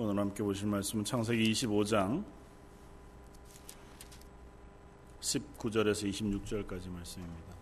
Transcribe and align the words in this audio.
오늘 0.00 0.16
함께 0.16 0.44
보실 0.44 0.68
말씀은 0.68 1.04
창세기 1.04 1.50
25장 1.50 2.24
19절에서 5.20 6.08
26절까지 6.08 6.88
말씀입니다. 6.88 7.56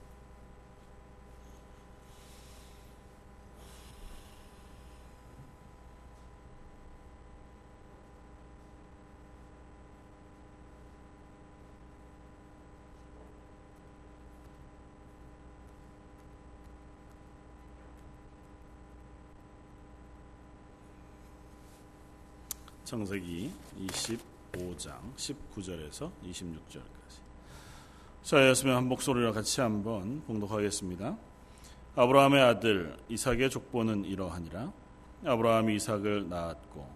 창세기 22.87 23.51
25장 23.81 24.93
19절에서 25.17 26.09
26절까지. 26.25 27.19
자, 28.23 28.49
였으면 28.49 28.77
한 28.77 28.87
목소리로 28.87 29.33
같이 29.33 29.61
한번 29.61 30.23
봉독하겠습니다. 30.25 31.17
아브라함의 31.97 32.41
아들 32.41 32.97
이삭의 33.09 33.51
족보는 33.51 34.05
이러하니라. 34.05 34.73
아브라함이 35.25 35.75
이삭을 35.75 36.29
낳았고 36.29 36.89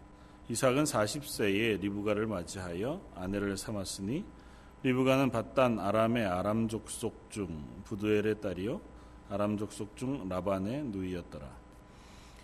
이삭은 0.48 0.84
40세에 0.84 1.80
리브가를 1.80 2.28
맞이하여 2.28 3.00
아내를 3.16 3.56
삼았으니 3.56 4.24
리브가는 4.84 5.32
바단 5.32 5.80
아람의 5.80 6.24
아람 6.24 6.68
족속 6.68 7.32
중 7.32 7.82
부두엘의 7.82 8.40
딸이요 8.40 8.80
아람 9.28 9.58
족속 9.58 9.96
중 9.96 10.28
라반의 10.28 10.84
누이였더라. 10.84 11.59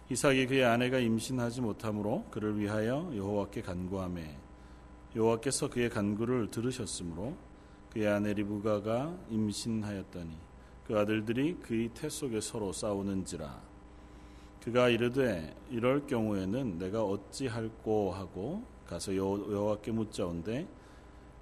이삭이 0.09 0.47
그의 0.47 0.65
아내가 0.65 1.01
임신하지 1.01 1.61
못하므로 1.61 2.25
그를 2.31 2.59
위하여 2.59 3.11
여호와께 3.15 3.63
간구하매 3.63 4.37
여호와께서 5.17 5.69
그의 5.69 5.91
간구를 5.91 6.51
들으셨으므로 6.51 7.35
그의 7.91 8.07
아내 8.07 8.33
리브가가 8.35 9.17
임신하였더니 9.31 10.31
그 10.87 10.97
아들들이 10.97 11.57
그의 11.57 11.89
태 11.95 12.09
속에 12.09 12.41
서로 12.41 12.73
싸우는지라. 12.73 13.61
그가 14.63 14.89
이르되 14.89 15.57
이럴 15.71 16.07
경우에는 16.07 16.79
내가 16.79 17.03
어찌할꼬 17.03 18.13
하고 18.13 18.63
가서 18.87 19.17
여호와께 19.17 19.91
묻자온데 19.91 20.69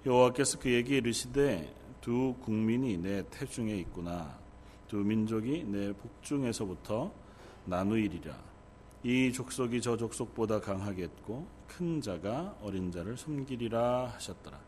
여호와께서 0.05 0.59
그에게 0.59 0.97
이르시되 0.97 1.71
두 2.01 2.33
국민이 2.41 2.97
내 2.97 3.23
태중에 3.29 3.75
있구나. 3.77 4.39
두 4.87 4.97
민족이 4.97 5.65
내 5.65 5.93
복중에서부터 5.93 7.11
나누이리라 7.65 8.54
이 9.05 9.31
족속이 9.31 9.81
저 9.81 9.95
족속보다 9.95 10.59
강하겠고 10.59 11.45
큰 11.67 12.01
자가 12.01 12.57
어린 12.59 12.91
자를 12.91 13.15
섬기리라 13.15 14.07
하셨더라. 14.15 14.59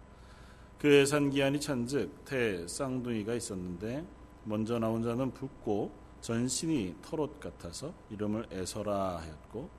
그의 0.78 1.08
산 1.08 1.32
기한이 1.32 1.60
찬즉 1.60 2.24
태 2.24 2.68
쌍둥이가 2.68 3.34
있었는데 3.34 4.06
먼저 4.44 4.78
나온 4.78 5.02
자는 5.02 5.32
붓고 5.32 5.92
전신이 6.22 6.98
털옷 7.02 7.40
같아서 7.40 7.92
이름을 8.12 8.46
에서라 8.52 9.18
하였고 9.18 9.72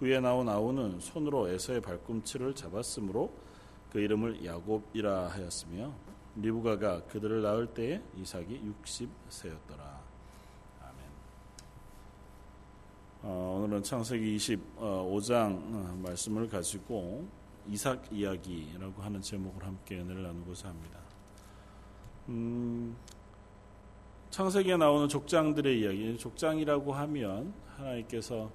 후에 0.00 0.18
나온 0.18 0.48
아우는 0.48 0.98
손으로 0.98 1.48
에서의 1.48 1.80
발꿈치를 1.80 2.56
잡았으므로 2.56 3.32
그 3.92 4.00
이름을 4.00 4.44
야곱이라 4.44 5.28
하였으며 5.28 5.94
리브가가 6.34 7.04
그들을 7.04 7.42
낳을 7.42 7.68
때에 7.68 8.02
이삭이 8.16 8.60
60세였더라. 8.82 9.78
어, 9.78 10.00
오늘은 13.22 13.82
창세기 13.82 14.38
25장 14.38 15.52
어, 15.52 15.98
말씀을 16.02 16.48
가지고 16.48 17.28
이삭 17.68 18.10
이야기라고 18.10 19.02
하는 19.02 19.20
제목을 19.20 19.62
함께 19.62 19.98
은혜를 20.00 20.22
나누고자 20.22 20.68
합니다. 20.68 20.98
음, 22.30 22.96
창세기에 24.30 24.78
나오는 24.78 25.06
족장들의 25.06 25.80
이야기, 25.80 26.16
족장이라고 26.16 26.94
하면 26.94 27.52
하나님께서 27.76 28.50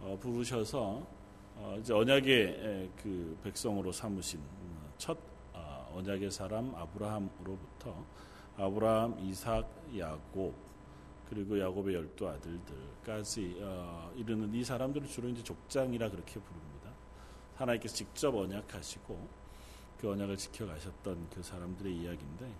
어, 0.00 0.18
부르셔서 0.20 1.06
어, 1.54 1.76
이제 1.78 1.94
언약의 1.94 2.90
그 3.00 3.38
백성으로 3.44 3.92
삼으신 3.92 4.40
첫 4.98 5.16
어, 5.52 5.92
언약의 5.94 6.28
사람 6.32 6.74
아브라함으로부터 6.74 8.04
아브라함, 8.56 9.20
이삭, 9.20 9.64
야곱 9.96 10.71
그리고 11.32 11.58
야곱의 11.58 11.94
열두 11.94 12.28
아들들까지 12.28 13.56
어, 13.62 14.12
이르는 14.16 14.52
이 14.52 14.62
사람들을 14.62 15.08
주로 15.08 15.30
이제 15.30 15.42
족장이라 15.42 16.10
그렇게 16.10 16.38
부릅니다. 16.38 16.90
하나님께서 17.56 17.94
직접 17.94 18.34
언약하시고 18.34 19.28
그 19.98 20.10
언약을 20.10 20.36
지켜가셨던 20.36 21.30
그 21.30 21.42
사람들의 21.42 21.90
이야기인데 21.90 22.52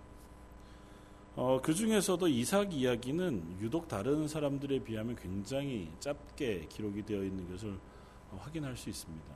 어, 1.37 1.61
그 1.62 1.75
중에서도 1.75 2.27
이삭 2.28 2.72
이야기는 2.72 3.59
유독 3.61 3.88
다른 3.88 4.27
사람들에 4.27 4.78
비하면 4.78 5.16
굉장히 5.16 5.91
짧게 6.00 6.69
기록이 6.71 7.05
되어 7.05 7.22
있는 7.25 7.50
것을 7.50 7.78
확인할 8.38 8.75
수 8.78 8.88
있습니다. 8.88 9.34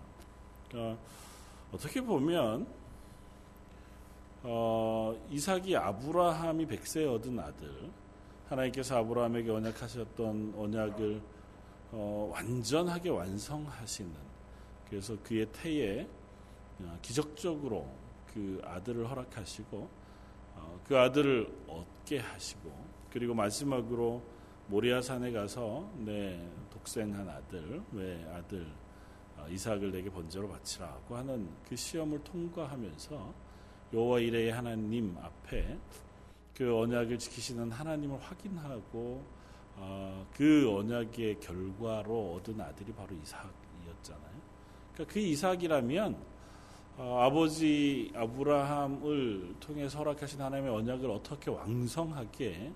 그러니까 0.70 1.02
어떻게 1.72 2.00
보면 2.00 2.66
어, 4.44 5.14
이삭이 5.30 5.76
아브라함이 5.76 6.64
백세 6.64 7.04
얻은 7.04 7.38
아들 7.38 7.90
하나님께서 8.48 8.98
아브라함에게 8.98 9.50
언약하셨던 9.50 10.54
언약을 10.56 11.20
어, 11.92 12.30
완전하게 12.32 13.10
완성하시는 13.10 14.12
그래서 14.88 15.16
그의 15.22 15.46
태에 15.52 16.06
어, 16.80 16.98
기적적으로 17.02 17.88
그 18.32 18.60
아들을 18.64 19.08
허락하시고 19.10 19.88
어, 20.56 20.80
그 20.86 20.96
아들을 20.98 21.48
얻게 21.66 22.18
하시고 22.18 22.70
그리고 23.10 23.34
마지막으로 23.34 24.22
모리아산에 24.68 25.32
가서 25.32 25.90
내 25.98 26.40
독생한 26.70 27.28
아들 27.28 27.82
왜 27.92 28.24
아들 28.32 28.66
어, 29.36 29.46
이삭을 29.48 29.90
내게 29.90 30.10
번제로 30.10 30.48
바치라고 30.48 31.16
하는 31.16 31.48
그 31.68 31.74
시험을 31.74 32.22
통과하면서 32.22 33.34
여호와 33.92 34.20
이레의 34.20 34.52
하나님 34.52 35.16
앞에 35.18 35.78
그 36.56 36.74
언약을 36.74 37.18
지키시는 37.18 37.70
하나님을 37.70 38.18
확인하고 38.18 39.22
어, 39.76 40.26
그 40.32 40.74
언약의 40.74 41.38
결과로 41.40 42.36
얻은 42.36 42.58
아들이 42.58 42.92
바로 42.94 43.14
이삭이었잖아요. 43.14 44.36
그러니까 44.94 45.12
그 45.12 45.20
이삭이라면 45.20 46.16
어, 46.96 47.18
아버지 47.20 48.10
아브라함을 48.14 49.56
통해 49.60 49.84
허락하신 49.84 50.40
하나님의 50.40 50.72
언약을 50.72 51.10
어떻게 51.10 51.50
왕성하게 51.50 52.72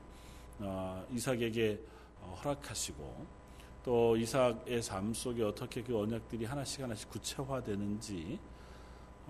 어, 0.58 1.06
이삭에게 1.10 1.80
어, 2.20 2.38
허락하시고 2.44 3.26
또 3.82 4.14
이삭의 4.14 4.82
삶 4.82 5.14
속에 5.14 5.42
어떻게 5.42 5.82
그 5.82 5.98
언약들이 5.98 6.44
하나씩 6.44 6.82
하나씩 6.82 7.08
구체화되는지 7.08 8.38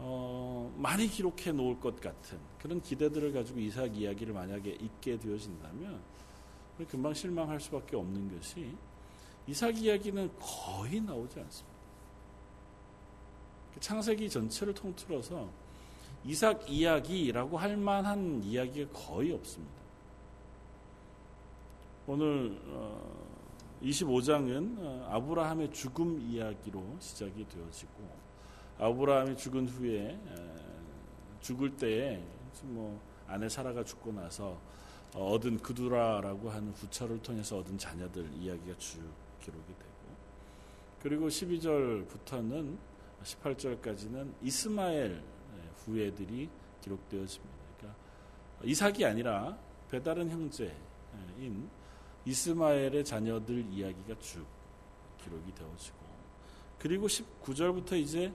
어, 0.02 0.72
많이 0.78 1.06
기록해 1.06 1.52
놓을 1.52 1.78
것 1.78 2.00
같은 2.00 2.38
그런 2.58 2.80
기대들을 2.80 3.32
가지고 3.32 3.60
이삭 3.60 3.94
이야기를 3.96 4.32
만약에 4.32 4.70
읽게 4.70 5.18
되어진다면 5.18 6.00
금방 6.88 7.12
실망할 7.12 7.60
수밖에 7.60 7.96
없는 7.96 8.34
것이 8.34 8.74
이삭 9.46 9.76
이야기는 9.76 10.30
거의 10.38 11.00
나오지 11.02 11.38
않습니다. 11.40 11.80
그 13.74 13.80
창세기 13.80 14.30
전체를 14.30 14.72
통틀어서 14.72 15.50
이삭 16.24 16.70
이야기라고 16.70 17.58
할 17.58 17.76
만한 17.76 18.42
이야기가 18.42 18.92
거의 18.92 19.32
없습니다. 19.32 19.80
오늘 22.06 22.58
25장은 23.82 24.78
어, 24.78 24.82
어, 24.82 25.08
아브라함의 25.10 25.72
죽음 25.72 26.20
이야기로 26.20 26.96
시작이 27.00 27.46
되어지고 27.46 28.19
아브라함이 28.80 29.36
죽은 29.36 29.68
후에 29.68 30.18
죽을 31.40 31.76
때에 31.76 32.22
뭐 32.62 33.00
아내 33.26 33.48
사라가 33.48 33.84
죽고 33.84 34.12
나서 34.12 34.58
얻은 35.14 35.58
그두라라고 35.58 36.50
하는 36.50 36.72
부처를 36.72 37.20
통해서 37.20 37.58
얻은 37.58 37.76
자녀들 37.76 38.32
이야기가 38.32 38.78
쭉 38.78 39.00
기록이 39.40 39.66
되고 39.66 39.90
그리고 41.02 41.28
12절부터는 41.28 42.76
18절까지는 43.22 44.32
이스마엘 44.42 45.22
후예들이 45.84 46.48
기록되어집니다. 46.82 47.50
그러니까 47.78 48.00
이삭이 48.64 49.04
아니라 49.04 49.58
배다른 49.90 50.30
형제인 50.30 50.72
이스마엘의 52.24 53.04
자녀들 53.04 53.66
이야기가 53.70 54.18
쭉 54.20 54.46
기록이 55.22 55.54
되어지고 55.54 55.98
그리고 56.78 57.06
19절부터 57.06 57.92
이제 57.94 58.32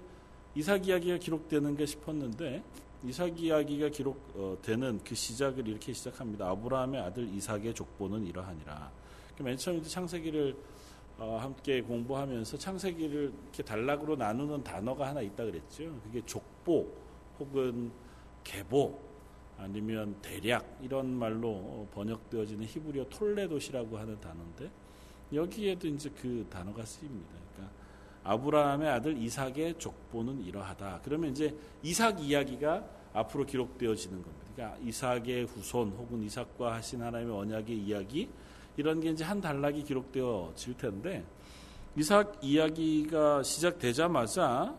이삭 0.56 0.88
이야기가 0.88 1.18
기록되는 1.18 1.76
게 1.76 1.86
싶었는데 1.86 2.64
이삭 3.04 3.40
이야기가 3.40 3.90
기록되는 3.90 5.02
그 5.04 5.14
시작을 5.14 5.68
이렇게 5.68 5.92
시작합니다. 5.92 6.50
아브라함의 6.50 7.02
아들 7.02 7.28
이삭의 7.28 7.74
족보는 7.74 8.26
이러하니라. 8.26 8.92
맨 9.42 9.58
처음 9.58 9.84
창세기를 9.84 10.56
어, 11.18 11.38
함께 11.42 11.82
공부하면서 11.82 12.58
창세기를 12.58 13.34
이렇게 13.44 13.64
단락으로 13.64 14.16
나누는 14.16 14.64
단어가 14.64 15.08
하나 15.10 15.22
있다 15.22 15.46
그랬죠. 15.46 15.84
그게 16.04 16.22
족보 16.26 16.88
혹은 17.40 17.92
계보 18.44 19.00
아니면 19.58 20.16
대략 20.22 20.78
이런 20.82 21.14
말로 21.14 21.88
번역되어지는 21.94 22.66
히브리어 22.66 23.06
톨레도시라고 23.10 23.98
하는 23.98 24.20
단어인데 24.20 24.70
여기에도 25.34 25.88
이제 25.88 26.10
그 26.10 26.46
단어가 26.50 26.86
쓰입니다. 26.86 27.45
아브라함의 28.26 28.90
아들 28.90 29.18
이삭의 29.18 29.76
족보는 29.78 30.44
이러하다. 30.44 31.02
그러면 31.04 31.32
이제 31.32 31.56
이삭 31.84 32.20
이야기가 32.22 32.84
앞으로 33.14 33.46
기록되어지는 33.46 34.22
겁니다. 34.22 34.46
그러니까 34.56 34.78
이삭의 34.84 35.46
후손 35.46 35.92
혹은 35.92 36.22
이삭과 36.24 36.74
하신 36.74 37.02
하나님의 37.02 37.36
언약의 37.36 37.78
이야기 37.78 38.28
이런 38.78 39.00
게 39.00 39.12
이제 39.12 39.24
한 39.24 39.40
단락이 39.40 39.84
기록되어질 39.84 40.76
텐데 40.76 41.24
이삭 41.96 42.40
이야기가 42.42 43.44
시작되자마자 43.44 44.76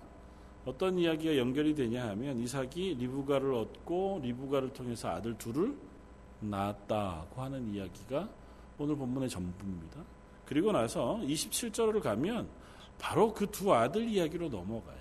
어떤 0.67 0.99
이야기가 0.99 1.37
연결이 1.39 1.75
되냐 1.75 2.09
하면 2.09 2.39
이삭이 2.41 2.97
리브가를 2.99 3.55
얻고 3.55 4.21
리브가를 4.23 4.71
통해서 4.73 5.09
아들 5.09 5.39
둘을 5.39 5.77
낳았다고 6.41 7.41
하는 7.41 7.73
이야기가 7.73 8.29
오늘 8.79 8.97
본문의 8.97 9.29
전부입니다. 9.29 10.01
그리고 10.45 10.73
나서 10.73 11.19
27절을 11.23 12.03
가면 12.03 12.49
바로 12.99 13.33
그 13.33 13.47
두 13.47 13.73
아들 13.75 14.09
이야기로 14.09 14.49
넘어가요. 14.49 14.97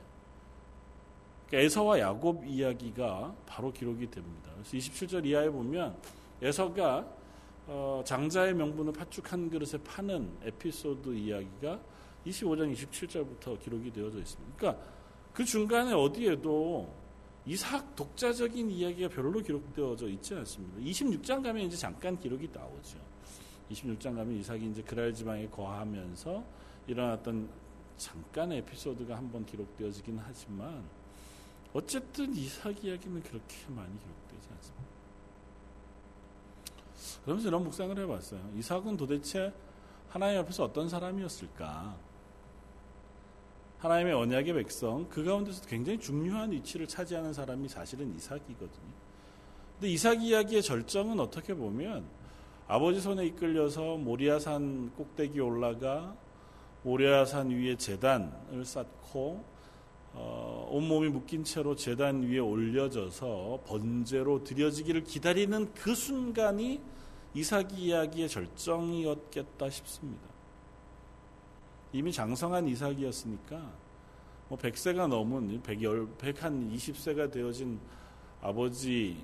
그러니까 1.48 1.66
에서와 1.66 2.00
야곱 2.00 2.46
이야기가 2.46 3.36
바로 3.46 3.72
기록이 3.72 4.10
됩니다. 4.10 4.50
그래서 4.54 4.78
27절 4.78 5.26
이하에 5.26 5.50
보면 5.50 5.96
에서가 6.42 7.06
어, 7.68 8.04
장자의 8.06 8.54
명분을 8.54 8.94
팥죽 8.94 9.32
한 9.32 9.50
그릇에 9.50 9.82
파는 9.84 10.30
에피소드 10.44 11.16
이야기가 11.16 11.80
25장 12.26 12.74
27절부터 12.76 13.60
기록이 13.60 13.92
되어져 13.92 14.20
있습니다. 14.20 14.56
그러니까 14.58 14.84
그 15.34 15.44
중간에 15.44 15.94
어디에도 15.94 16.92
이삭 17.46 17.96
독자적인 17.96 18.72
이야기가 18.72 19.10
별로 19.10 19.40
기록되어져 19.40 20.08
있지 20.10 20.34
않습니다. 20.34 20.80
26장 20.80 21.44
가면 21.44 21.64
이제 21.64 21.78
잠깐 21.78 22.18
기록이 22.20 22.50
나오죠. 22.52 22.98
26장 23.72 24.16
가면 24.16 24.36
이삭이 24.38 24.66
이제 24.72 24.82
그랄 24.82 25.14
지방에 25.14 25.48
거하면서 25.48 26.44
일어났던 26.88 27.50
잠깐의 27.98 28.60
에피소드가 28.60 29.16
한 29.16 29.32
번 29.32 29.46
기록되어지긴 29.46 30.20
하지만 30.24 30.84
어쨌든 31.74 32.34
이삭 32.36 32.84
이야기는 32.84 33.22
그렇게 33.24 33.56
많이 33.70 33.92
기록되지 34.00 34.50
않습니다. 34.56 34.86
그러면서 37.24 37.48
이런 37.50 37.64
묵상을 37.64 37.98
해봤어요. 37.98 38.52
이삭은 38.56 38.98
도대체 38.98 39.54
하나님 40.10 40.40
앞에서 40.40 40.64
어떤 40.64 40.88
사람이었을까? 40.88 41.98
하나님의 43.80 44.14
언약의 44.14 44.54
백성, 44.54 45.08
그 45.10 45.24
가운데서 45.24 45.66
굉장히 45.68 46.00
중요한 46.00 46.52
위치를 46.52 46.88
차지하는 46.88 47.34
사람이 47.34 47.68
사실은 47.68 48.16
이삭이거든요. 48.16 48.94
근데 49.74 49.90
이삭 49.90 50.24
이야기의 50.24 50.64
절정은 50.64 51.20
어떻게 51.20 51.54
보면 51.54 52.06
아버지 52.68 53.02
손에 53.02 53.26
이끌려서 53.26 53.98
모리아산 53.98 54.92
꼭대기 54.96 55.40
올라가 55.40 56.16
모리아산 56.86 57.50
위에 57.50 57.76
재단을 57.76 58.64
쌓고 58.64 59.44
어, 60.14 60.68
온몸이 60.72 61.10
묶인 61.10 61.44
채로 61.44 61.76
재단 61.76 62.22
위에 62.22 62.38
올려져서 62.38 63.64
번제로 63.66 64.44
드려지기를 64.44 65.04
기다리는 65.04 65.74
그 65.74 65.96
순간이 65.96 66.80
이삭 67.34 67.78
이야기의 67.78 68.30
절정이었겠다 68.30 69.70
싶습니다. 69.70 70.28
이미 71.92 72.14
장성한 72.14 72.68
이삭이었으니까 72.68 73.74
뭐 74.48 74.58
100세가 74.58 75.08
넘은 75.08 75.64
100, 75.64 75.80
100한 75.80 76.72
20세가 76.72 77.32
되어진 77.32 77.80
아버지 78.42 79.18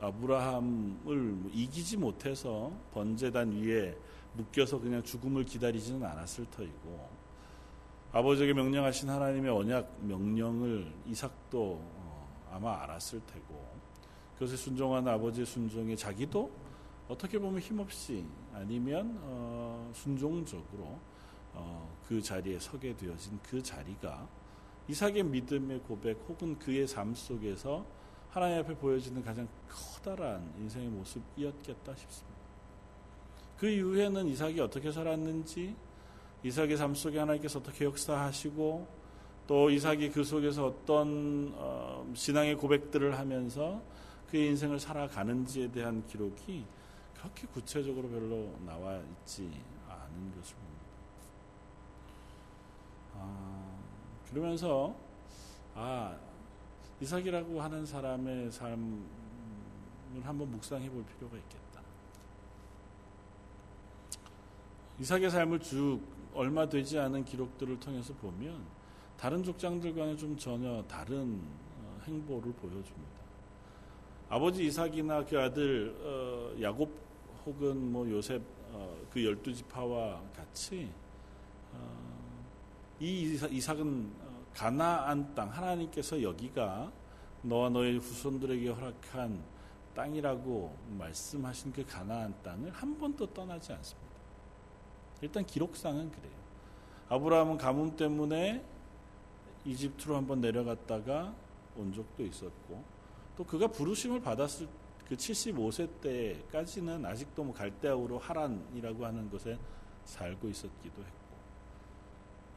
아브라함을 0.00 1.16
뭐 1.16 1.50
이기지 1.52 1.98
못해서 1.98 2.72
번제단 2.94 3.52
위에 3.52 3.94
묶여서 4.34 4.78
그냥 4.80 5.02
죽음을 5.02 5.44
기다리지는 5.44 6.04
않았을 6.04 6.46
터이고 6.50 7.08
아버지에게 8.12 8.52
명령하신 8.52 9.08
하나님의 9.08 9.50
언약 9.50 10.04
명령을 10.04 10.92
이삭도 11.06 11.78
어, 11.80 12.46
아마 12.50 12.82
알았을 12.82 13.20
테고 13.26 13.68
그것에 14.34 14.56
순종한 14.56 15.06
아버지의 15.06 15.46
순종에 15.46 15.94
자기도 15.94 16.50
어떻게 17.08 17.38
보면 17.38 17.60
힘없이 17.60 18.24
아니면 18.52 19.18
어, 19.22 19.90
순종적으로 19.94 20.98
어, 21.52 21.96
그 22.06 22.20
자리에 22.20 22.58
서게 22.58 22.96
되어진 22.96 23.38
그 23.42 23.62
자리가 23.62 24.28
이삭의 24.88 25.24
믿음의 25.24 25.80
고백 25.80 26.24
혹은 26.28 26.58
그의 26.58 26.86
삶 26.86 27.14
속에서 27.14 27.84
하나님 28.30 28.58
앞에 28.60 28.76
보여지는 28.76 29.22
가장 29.22 29.48
커다란 29.68 30.52
인생의 30.58 30.88
모습이었겠다 30.88 31.94
싶습니다. 31.94 32.39
그 33.60 33.68
이후에는 33.68 34.26
이삭이 34.26 34.58
어떻게 34.58 34.90
살았는지, 34.90 35.76
이삭의 36.42 36.78
삶 36.78 36.94
속에 36.94 37.18
하나님께서 37.18 37.58
어떻게 37.58 37.84
역사하시고, 37.84 38.88
또 39.46 39.68
이삭이 39.68 40.08
그 40.12 40.24
속에서 40.24 40.68
어떤 40.68 41.52
어, 41.56 42.10
신앙의 42.14 42.54
고백들을 42.54 43.18
하면서 43.18 43.82
그의 44.30 44.46
인생을 44.46 44.80
살아가는지에 44.80 45.70
대한 45.72 46.06
기록이 46.06 46.64
그렇게 47.14 47.46
구체적으로 47.48 48.08
별로 48.08 48.50
나와 48.64 48.96
있지 48.96 49.42
않은 49.88 50.34
것을 50.36 50.56
봅니다. 50.56 50.84
아, 53.16 53.78
그러면서 54.30 54.94
아 55.74 56.16
이삭이라고 57.02 57.60
하는 57.60 57.84
사람의 57.84 58.52
삶을 58.52 59.02
한번 60.22 60.50
묵상해 60.50 60.88
볼 60.88 61.04
필요가 61.04 61.36
있겠다. 61.36 61.59
이삭의 65.00 65.30
삶을 65.30 65.60
쭉 65.60 66.00
얼마 66.34 66.68
되지 66.68 66.98
않은 66.98 67.24
기록들을 67.24 67.80
통해서 67.80 68.12
보면 68.14 68.62
다른 69.16 69.42
족장들과는 69.42 70.18
좀 70.18 70.36
전혀 70.36 70.82
다른 70.86 71.40
어, 71.78 72.00
행보를 72.04 72.52
보여줍니다. 72.52 73.20
아버지 74.28 74.66
이삭이나 74.66 75.24
그 75.24 75.40
아들 75.40 75.96
어, 76.04 76.54
야곱 76.60 76.90
혹은 77.46 77.92
뭐 77.92 78.08
요셉 78.10 78.42
어, 78.72 78.94
그 79.10 79.24
열두 79.24 79.54
지파와 79.54 80.20
같이 80.36 80.90
이 83.00 83.38
이삭은 83.50 84.12
가나안 84.52 85.34
땅 85.34 85.48
하나님께서 85.48 86.20
여기가 86.20 86.92
너와 87.42 87.70
너의 87.70 87.98
후손들에게 87.98 88.68
허락한 88.68 89.42
땅이라고 89.94 90.76
말씀하신 90.98 91.72
그 91.72 91.86
가나안 91.86 92.34
땅을 92.42 92.70
한 92.70 92.98
번도 92.98 93.32
떠나지 93.32 93.72
않습니다. 93.72 94.09
일단 95.22 95.44
기록상은 95.44 96.10
그래요. 96.10 96.32
아브라함은 97.08 97.58
가뭄 97.58 97.96
때문에 97.96 98.64
이집트로 99.64 100.16
한번 100.16 100.40
내려갔다가 100.40 101.34
온 101.76 101.92
적도 101.92 102.24
있었고 102.24 102.82
또 103.36 103.44
그가 103.44 103.66
부르심을 103.66 104.20
받았을 104.20 104.68
그 105.08 105.16
75세 105.16 106.00
때까지는 106.00 107.04
아직도 107.04 107.42
뭐 107.42 107.54
갈대아우로 107.54 108.18
하란이라고 108.18 109.04
하는 109.04 109.28
곳에 109.28 109.58
살고 110.04 110.48
있었기도 110.48 111.02
했고 111.02 111.20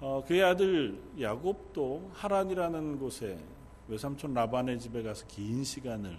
어, 0.02 0.24
그의 0.28 0.44
아들 0.44 1.02
야곱도 1.20 2.12
하란이라는 2.14 3.00
곳에 3.00 3.40
외삼촌 3.88 4.34
라반의 4.34 4.80
집에 4.80 5.02
가서 5.02 5.26
긴 5.28 5.64
시간을 5.64 6.18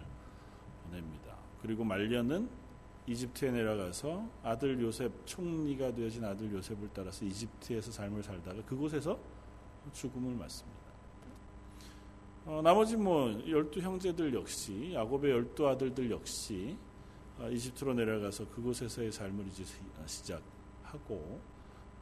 보냅니다. 0.85 1.37
그리고 1.63 1.85
말년은 1.85 2.49
이집트에 3.07 3.51
내려가서 3.51 4.27
아들 4.43 4.81
요셉 4.81 5.13
총리가 5.27 5.93
되어진 5.95 6.25
아들 6.25 6.51
요셉을 6.53 6.89
따라서 6.95 7.25
이집트에서 7.25 7.93
삶을 7.93 8.23
살다가 8.23 8.63
그곳에서 8.65 9.19
죽음을 9.93 10.35
맞습니다. 10.35 10.85
어, 12.47 12.61
나머지 12.63 12.97
뭐 12.97 13.31
열두 13.49 13.81
형제들 13.81 14.35
역시 14.35 14.93
야곱의 14.95 15.31
열두 15.31 15.67
아들들 15.69 16.11
역시 16.11 16.77
어, 17.39 17.49
이집트로 17.51 17.95
내려가서 17.95 18.49
그곳에서의 18.49 19.13
삶을 19.13 19.47
이제 19.49 19.65
시작하고 20.07 21.41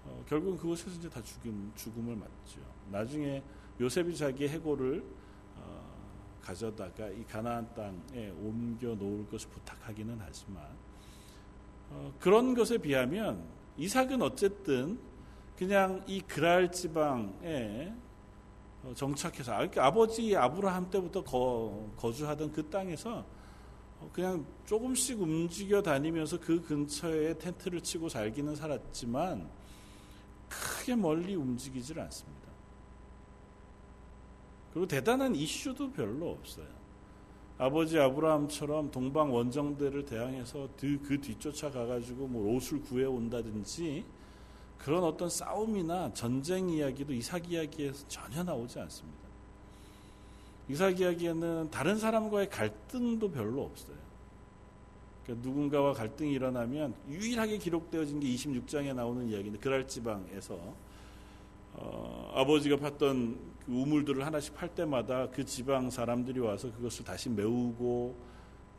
어, 0.04 0.24
결국은 0.28 0.56
그곳에서 0.56 0.90
이제 0.90 1.08
다 1.08 1.22
죽음, 1.22 1.72
죽음을 1.74 2.16
맞죠. 2.16 2.60
나중에 2.90 3.42
요셉이 3.80 4.16
자기의 4.16 4.50
해고를 4.50 5.04
어, 5.56 6.38
가져다가 6.40 7.08
이 7.08 7.24
가나안 7.24 7.72
땅에 7.74 8.30
옮겨 8.30 8.94
놓을 8.94 9.28
것을 9.28 9.48
부탁하기는 9.48 10.18
하지만 10.20 10.64
어, 11.92 12.12
그런 12.18 12.54
것에 12.54 12.78
비하면 12.78 13.44
이삭은 13.76 14.22
어쨌든 14.22 14.98
그냥 15.56 16.02
이 16.06 16.20
그랄 16.20 16.72
지방에 16.72 17.92
어, 18.82 18.92
정착해서 18.96 19.52
그러니까 19.52 19.86
아버지 19.86 20.34
아브라함 20.34 20.90
때부터 20.90 21.22
거, 21.22 21.90
거주하던 21.96 22.52
그 22.52 22.68
땅에서 22.68 23.24
어, 24.00 24.10
그냥 24.12 24.44
조금씩 24.64 25.20
움직여 25.20 25.82
다니면서 25.82 26.40
그 26.40 26.62
근처에 26.62 27.34
텐트를 27.34 27.82
치고 27.82 28.08
살기는 28.08 28.56
살았지만 28.56 29.48
크게 30.48 30.96
멀리 30.96 31.34
움직이질 31.34 32.00
않습니다. 32.00 32.42
그리고 34.72 34.88
대단한 34.88 35.34
이슈도 35.34 35.92
별로 35.92 36.30
없어요. 36.30 36.81
아버지 37.58 37.98
아브라함처럼 37.98 38.90
동방 38.90 39.32
원정대를 39.32 40.04
대항해서 40.04 40.68
그, 40.78 40.98
그 41.02 41.20
뒤쫓아 41.20 41.70
가가지고 41.70 42.26
뭐 42.26 42.54
옷을 42.54 42.80
구해 42.80 43.04
온다든지 43.04 44.04
그런 44.78 45.04
어떤 45.04 45.28
싸움이나 45.30 46.12
전쟁 46.12 46.68
이야기도 46.68 47.12
이삭 47.12 47.50
이야기에서 47.50 48.08
전혀 48.08 48.42
나오지 48.42 48.80
않습니다. 48.80 49.20
이삭 50.68 51.00
이야기에는 51.00 51.70
다른 51.70 51.98
사람과의 51.98 52.50
갈등도 52.50 53.30
별로 53.30 53.62
없어요. 53.62 53.96
그러니까 55.24 55.48
누군가와 55.48 55.92
갈등이 55.92 56.32
일어나면 56.32 56.94
유일하게 57.08 57.58
기록되어진 57.58 58.18
게 58.18 58.26
26장에 58.28 58.92
나오는 58.94 59.28
이야기인데 59.28 59.58
그랄 59.58 59.86
지방에서 59.86 60.58
어, 61.74 62.32
아버지가 62.34 62.76
팠던 62.76 62.98
그 62.98 63.51
우물들을 63.68 64.24
하나씩 64.26 64.54
팔 64.54 64.74
때마다 64.74 65.28
그 65.30 65.44
지방 65.44 65.90
사람들이 65.90 66.40
와서 66.40 66.72
그것을 66.72 67.04
다시 67.04 67.28
메우고 67.28 68.16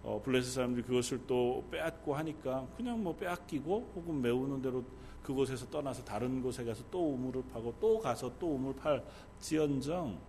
어, 0.03 0.21
블레스 0.21 0.51
사람들이 0.51 0.85
그것을 0.85 1.25
또 1.25 1.65
빼앗고 1.71 2.13
하니까 2.15 2.67
그냥 2.75 3.01
뭐 3.01 3.15
빼앗기고 3.15 3.93
혹은 3.95 4.21
메우는 4.21 4.61
대로 4.61 4.83
그곳에서 5.23 5.65
떠나서 5.69 6.03
다른 6.03 6.41
곳에 6.41 6.65
가서 6.65 6.83
또 6.91 7.13
우물을 7.13 7.43
파고 7.53 7.73
또 7.79 7.97
가서 7.99 8.37
또 8.37 8.55
우물 8.55 8.75
팔지언정 8.75 10.19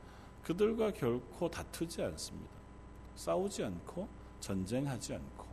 그들과 0.45 0.93
결코 0.93 1.51
다투지 1.51 2.03
않습니다. 2.03 2.55
싸우지 3.17 3.65
않고 3.65 4.07
전쟁하지 4.39 5.15
않고 5.15 5.47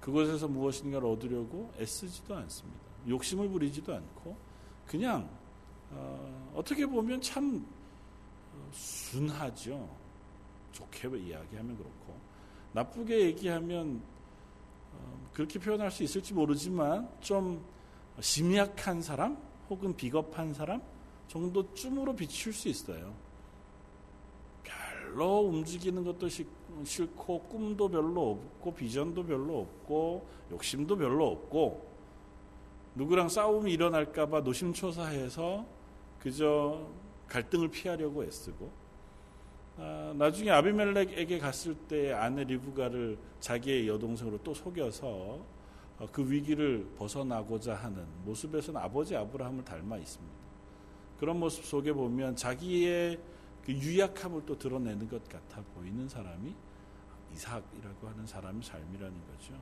그곳에서 0.00 0.48
무엇인가를 0.48 1.08
얻으려고 1.08 1.72
애쓰지도 1.78 2.34
않습니다. 2.34 2.80
욕심을 3.06 3.48
부리지도 3.48 3.94
않고 3.94 4.36
그냥 4.86 5.28
어, 5.92 6.62
떻게 6.64 6.86
보면 6.86 7.20
참 7.20 7.64
어, 9.16 9.18
순하죠. 9.18 9.88
좋게 10.72 11.08
이야기하면 11.08 11.76
그렇고 11.76 12.14
나쁘게 12.72 13.20
얘기하면 13.26 14.02
어, 14.92 15.28
그렇게 15.32 15.58
표현할 15.58 15.90
수 15.90 16.02
있을지 16.02 16.34
모르지만 16.34 17.08
좀 17.20 17.64
심약한 18.20 19.00
사람 19.00 19.38
혹은 19.70 19.96
비겁한 19.96 20.52
사람 20.52 20.82
정도쯤으로 21.28 22.14
비출 22.14 22.52
수 22.52 22.68
있어요. 22.68 23.14
별로 24.62 25.40
움직이는 25.40 26.04
것도 26.04 26.28
싫고 26.84 27.40
꿈도 27.44 27.88
별로 27.88 28.32
없고 28.32 28.74
비전도 28.74 29.24
별로 29.24 29.60
없고 29.60 30.28
욕심도 30.50 30.96
별로 30.96 31.28
없고 31.28 31.96
누구랑 32.94 33.28
싸움이 33.28 33.72
일어날까봐 33.72 34.40
노심초사해서 34.40 35.64
그저 36.18 36.86
갈등을 37.28 37.68
피하려고 37.68 38.24
애쓰고 38.24 38.66
아, 38.66 38.85
나중에 39.76 40.50
아비멜렉에게 40.50 41.38
갔을 41.38 41.74
때 41.74 42.12
아내 42.12 42.44
리브가를 42.44 43.18
자기의 43.40 43.88
여동생으로 43.88 44.38
또 44.42 44.54
속여서 44.54 45.56
어, 45.98 46.06
그 46.12 46.30
위기를 46.30 46.86
벗어나고자 46.96 47.74
하는 47.74 48.06
모습에서는 48.24 48.80
아버지 48.80 49.16
아브라함을 49.16 49.64
닮아 49.64 49.96
있습니다. 49.96 50.36
그런 51.18 51.38
모습 51.40 51.64
속에 51.64 51.92
보면 51.92 52.36
자기의 52.36 53.18
그 53.64 53.72
유약함을 53.72 54.44
또 54.46 54.58
드러내는 54.58 55.08
것 55.08 55.26
같아 55.28 55.62
보이는 55.74 56.08
사람이 56.08 56.54
이삭이라고 57.32 58.08
하는 58.08 58.26
사람의 58.26 58.62
삶이라는 58.62 59.14
거죠. 59.26 59.54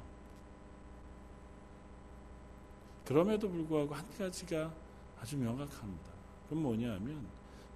그럼에도 3.04 3.48
불구하고 3.48 3.94
한 3.94 4.04
가지가 4.16 4.72
아주 5.20 5.36
명확합니다. 5.36 6.12
그건 6.44 6.62
뭐냐면 6.62 7.26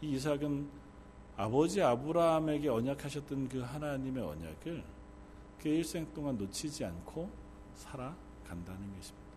이 0.00 0.12
이삭은 0.12 0.68
아버지 1.38 1.80
아브라함에게 1.80 2.68
언약하셨던 2.68 3.48
그 3.48 3.60
하나님의 3.60 4.24
언약을 4.24 4.82
그 5.60 5.68
일생 5.68 6.12
동안 6.12 6.36
놓치지 6.36 6.84
않고 6.84 7.30
살아간다는 7.76 8.96
것입니다. 8.96 9.28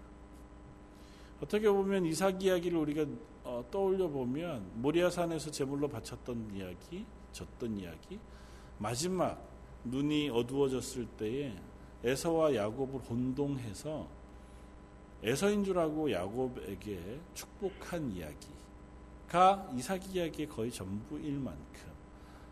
어떻게 1.43 1.70
보면 1.70 2.05
이삭 2.08 2.41
이야기를 2.43 2.75
우리가 2.79 3.05
어, 3.43 3.63
떠올려 3.70 4.08
보면 4.08 4.81
모리아산에서 4.81 5.51
제물로 5.51 5.88
바쳤던 5.88 6.55
이야기, 6.55 7.05
졌던 7.34 7.77
이야기, 7.77 8.20
마지막 8.79 9.39
눈이 9.84 10.29
어두워졌을 10.29 11.05
때에 11.05 11.55
에서와 12.03 12.55
야곱을 12.55 13.00
혼동해서 13.01 14.08
에서인 15.22 15.63
줄 15.63 15.77
알고 15.77 16.12
야곱에게 16.12 17.20
축복한 17.36 18.12
이야기가 18.12 19.72
이삭 19.75 20.15
이야기의 20.15 20.50
거의 20.50 20.72
전부일 20.72 21.34
만큼 21.38 21.90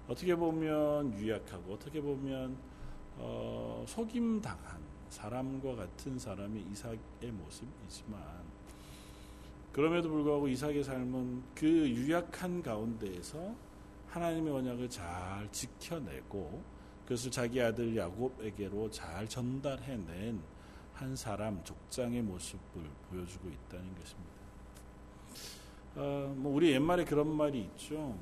어떻게 0.10 0.36
보면 0.36 1.14
유약하고 1.20 1.74
어떻게 1.74 2.02
보면 2.02 2.58
어, 3.18 3.86
속임 3.88 4.42
당한 4.42 4.82
사람과 5.10 5.76
같은 5.76 6.18
사람이 6.18 6.66
이삭의 6.72 7.32
모습이지만 7.32 8.20
그럼에도 9.72 10.10
불구하고 10.10 10.48
이삭의 10.48 10.84
삶은 10.84 11.44
그 11.54 11.68
유약한 11.68 12.64
가운데에서 12.64 13.54
하나님의 14.08 14.52
언약을 14.52 14.90
잘 14.90 15.48
지켜내고 15.52 16.64
그것을 17.04 17.30
자기 17.30 17.62
아들 17.62 17.96
야곱에게로 17.96 18.90
잘 18.90 19.30
전달해낸 19.30 20.42
한 20.94 21.16
사람 21.16 21.64
족장의 21.64 22.24
모습을 22.24 22.82
보여주고 23.10 23.48
있다는 23.48 23.96
것입니다. 23.96 24.40
어, 25.98 26.34
뭐 26.36 26.56
우리 26.56 26.72
옛말에 26.72 27.06
그런 27.06 27.28
말이 27.28 27.62
있죠. 27.62 28.18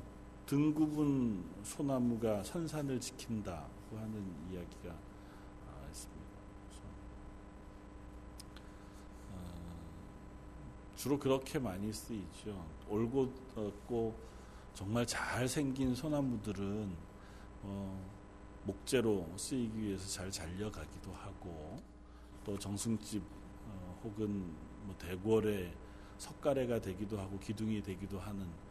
등 0.48 0.72
굽은 0.72 1.44
소나무가 1.62 2.42
선산을 2.42 2.98
지킨다고 2.98 3.98
하는 3.98 4.34
이야기가 4.50 4.88
아, 4.88 5.86
있습니다. 5.90 6.38
어, 9.30 9.36
주로 10.96 11.18
그렇게 11.18 11.58
많이 11.58 11.92
쓰이죠. 11.92 12.66
올곧고 12.88 14.18
정말 14.72 15.06
잘 15.06 15.46
생긴 15.46 15.94
소나무들은 15.94 16.96
어, 17.64 18.10
목재로 18.64 19.30
쓰이기 19.36 19.78
위해서 19.78 20.08
잘 20.08 20.30
잘려가기도 20.30 21.12
하고 21.12 21.78
또 22.42 22.58
정승집 22.58 23.22
어, 23.66 24.00
혹은 24.02 24.56
뭐 24.84 24.96
대궐의 24.96 25.74
석가래가 26.16 26.80
되기도 26.80 27.18
하고 27.18 27.38
기둥이 27.38 27.82
되기도 27.82 28.18
하는 28.18 28.46
어, 28.46 28.67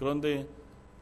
그런데 0.00 0.48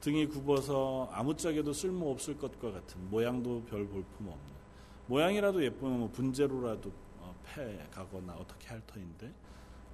등이 0.01 0.27
굽어서 0.27 1.09
아무짝에도 1.13 1.73
쓸모 1.73 2.11
없을 2.11 2.37
것과 2.37 2.73
같은 2.73 3.09
모양도 3.11 3.63
별 3.63 3.87
볼품 3.87 4.27
없는 4.27 4.59
모양이라도 5.07 5.65
예쁘면 5.65 6.01
뭐 6.01 6.11
분재로라도 6.11 6.91
어, 7.21 7.33
패 7.45 7.79
가거나 7.93 8.35
어떻게 8.35 8.67
할 8.67 8.83
터인데 8.89 9.33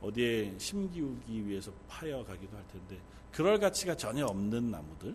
어디에 0.01 0.59
심기우기 0.59 1.47
위해서 1.47 1.71
파여 1.87 2.25
가기도 2.25 2.57
할 2.57 2.67
텐데 2.67 2.99
그럴 3.31 3.59
가치가 3.59 3.95
전혀 3.95 4.25
없는 4.25 4.71
나무들 4.71 5.15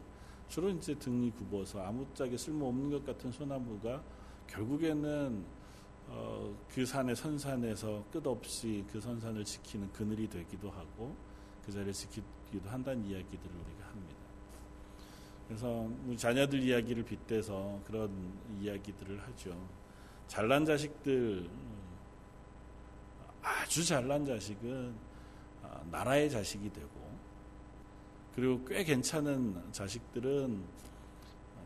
주로 0.50 0.70
이제 0.70 0.94
등이 0.94 1.32
굽어서 1.32 1.82
아무짝에 1.82 2.38
쓸모없는 2.38 2.92
것 2.92 3.04
같은 3.04 3.32
소나무가 3.32 4.04
결국에는 4.46 5.44
어, 6.10 6.56
그 6.72 6.86
산의 6.86 7.16
선산에서 7.16 8.04
끝없이 8.12 8.86
그 8.92 9.02
선산을 9.02 9.46
지키는 9.46 9.92
그늘이 9.94 10.28
되기도 10.30 10.70
하고 10.70 11.16
그 11.66 11.72
자리를 11.72 11.94
지키기도 11.94 12.70
한다는 12.70 13.04
이야기들을 13.06 13.52
우리가. 13.56 13.79
그래서 15.50 15.90
자녀들 16.16 16.62
이야기를 16.62 17.04
빗대서 17.06 17.82
그런 17.84 18.12
이야기들을 18.62 19.20
하죠. 19.20 19.58
잘난 20.28 20.64
자식들 20.64 21.50
아주 23.42 23.84
잘난 23.84 24.24
자식은 24.24 24.94
아, 25.64 25.82
나라의 25.90 26.30
자식이 26.30 26.72
되고 26.72 26.90
그리고 28.36 28.64
꽤 28.66 28.84
괜찮은 28.84 29.72
자식들은 29.72 30.64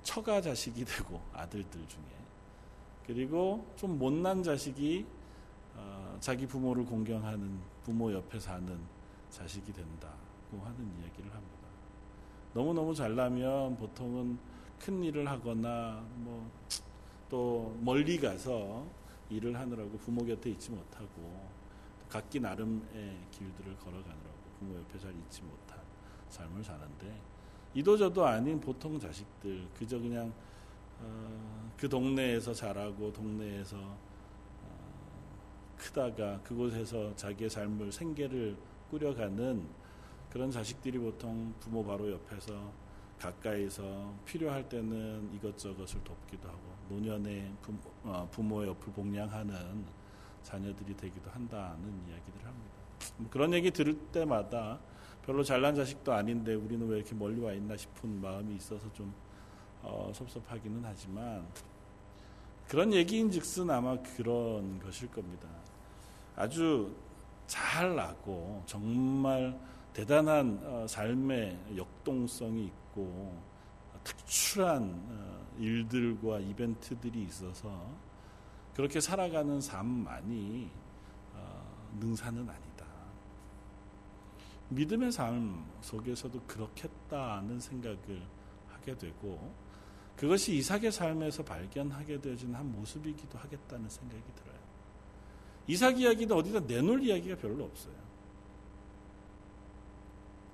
처가 0.04 0.40
자식이 0.40 0.86
되고 0.86 1.22
아들들 1.34 1.86
중에 1.86 2.04
그리고 3.06 3.70
좀 3.75 4.00
못난 4.00 4.42
자식이 4.42 5.06
어, 5.75 6.18
자기 6.22 6.48
부모를 6.48 6.86
공경하는 6.86 7.60
부모 7.84 8.13
옆에 8.13 8.40
사는 8.40 8.80
자식이 9.30 9.74
된다고 9.74 10.62
하는 10.63 11.02
이야기를 11.02 11.34
합니다. 11.34 11.62
너무너무 12.53 12.93
잘나면 12.93 13.77
보통은 13.77 14.38
큰 14.79 15.03
일을 15.03 15.27
하거나 15.29 16.03
뭐 16.17 16.50
또 17.33 17.75
멀리 17.81 18.19
가서 18.19 18.86
일을 19.31 19.60
하느라고 19.60 19.98
부모 19.98 20.24
곁에 20.24 20.51
있지 20.51 20.69
못하고 20.69 21.50
각기 22.07 22.39
나름의 22.39 23.17
길들을 23.31 23.75
걸어가느라고 23.77 24.38
부모 24.60 24.77
옆에 24.77 25.00
잘 25.00 25.12
있지 25.15 25.41
못한 25.41 25.79
삶을 26.29 26.63
사는데 26.63 27.19
이도저도 27.74 28.24
아닌 28.24 28.62
보통 28.62 29.00
자식들 29.00 29.67
그저 29.75 29.98
그냥 29.98 30.31
어, 31.00 31.72
그 31.75 31.89
동네에서 31.89 32.53
자라고 32.53 33.12
동네에서 33.12 33.77
어, 33.77 35.75
크다가 35.75 36.39
그곳에서 36.43 37.15
자기의 37.15 37.50
삶을 37.50 37.91
생계를 37.91 38.55
꾸려가는 38.91 39.67
그런 40.34 40.50
자식들이 40.50 40.98
보통 40.98 41.54
부모 41.60 41.86
바로 41.86 42.12
옆에서 42.12 42.72
가까이서 43.20 44.16
필요할 44.25 44.68
때는 44.68 45.32
이것저것을 45.36 46.04
돕기도 46.04 46.50
하고 46.50 46.60
노년에 46.90 47.54
부모, 47.62 48.28
부모의 48.32 48.70
옆을 48.70 48.94
복양하는 48.94 49.86
자녀들이 50.42 50.98
되기도 50.98 51.30
한다는 51.30 51.84
이야기들을 52.10 52.48
합니다. 52.48 52.74
뭐 53.18 53.30
그런 53.30 53.54
얘기 53.54 53.70
들을 53.70 53.94
때마다 54.12 54.80
별로 55.24 55.44
잘난 55.44 55.75
자식도 55.75 56.12
아닌데 56.12 56.56
우리는 56.56 56.88
왜 56.88 56.98
이렇게 56.98 57.13
멀리 57.13 57.40
와 57.40 57.54
있나 57.54 57.78
싶은 57.78 58.20
마음이 58.20 58.56
있어서 58.56 58.92
좀 58.92 59.13
어, 59.84 60.12
섭섭하기는 60.16 60.82
하지만 60.84 61.46
그런 62.68 62.92
얘기인 62.92 63.30
즉슨 63.30 63.70
아마 63.70 64.02
그런 64.02 64.80
것일 64.80 65.12
겁니다. 65.12 65.48
아주 66.36 66.92
잘 67.46 67.96
나고 67.96 68.63
정말 68.66 69.56
대단한 69.94 70.60
어, 70.64 70.88
삶의 70.88 71.76
역동성이 71.78 72.66
있고 72.66 73.40
특출한 74.04 74.92
어, 75.08 75.48
일들과 75.60 76.40
이벤트들이 76.40 77.24
있어서 77.24 77.88
그렇게 78.76 79.00
살아가는 79.00 79.62
삶만이 79.62 80.70
어, 81.34 81.90
능사는 82.00 82.50
아니다. 82.50 82.86
믿음의 84.70 85.12
삶 85.12 85.64
속에서도 85.82 86.42
그렇겠다는 86.48 87.60
생각을 87.60 88.24
하게 88.70 88.98
되고 88.98 89.54
그것이 90.16 90.56
이삭의 90.56 90.92
삶에서 90.92 91.44
발견하게 91.44 92.20
되어진 92.22 92.54
한 92.56 92.72
모습이기도 92.72 93.38
하겠다는 93.38 93.90
생각이 93.90 94.24
들어요. 94.36 94.60
이삭 95.68 96.00
이야기는 96.00 96.36
어디다 96.36 96.62
내놓을 96.62 97.04
이야기가 97.04 97.38
별로 97.38 97.66
없어요. 97.66 98.02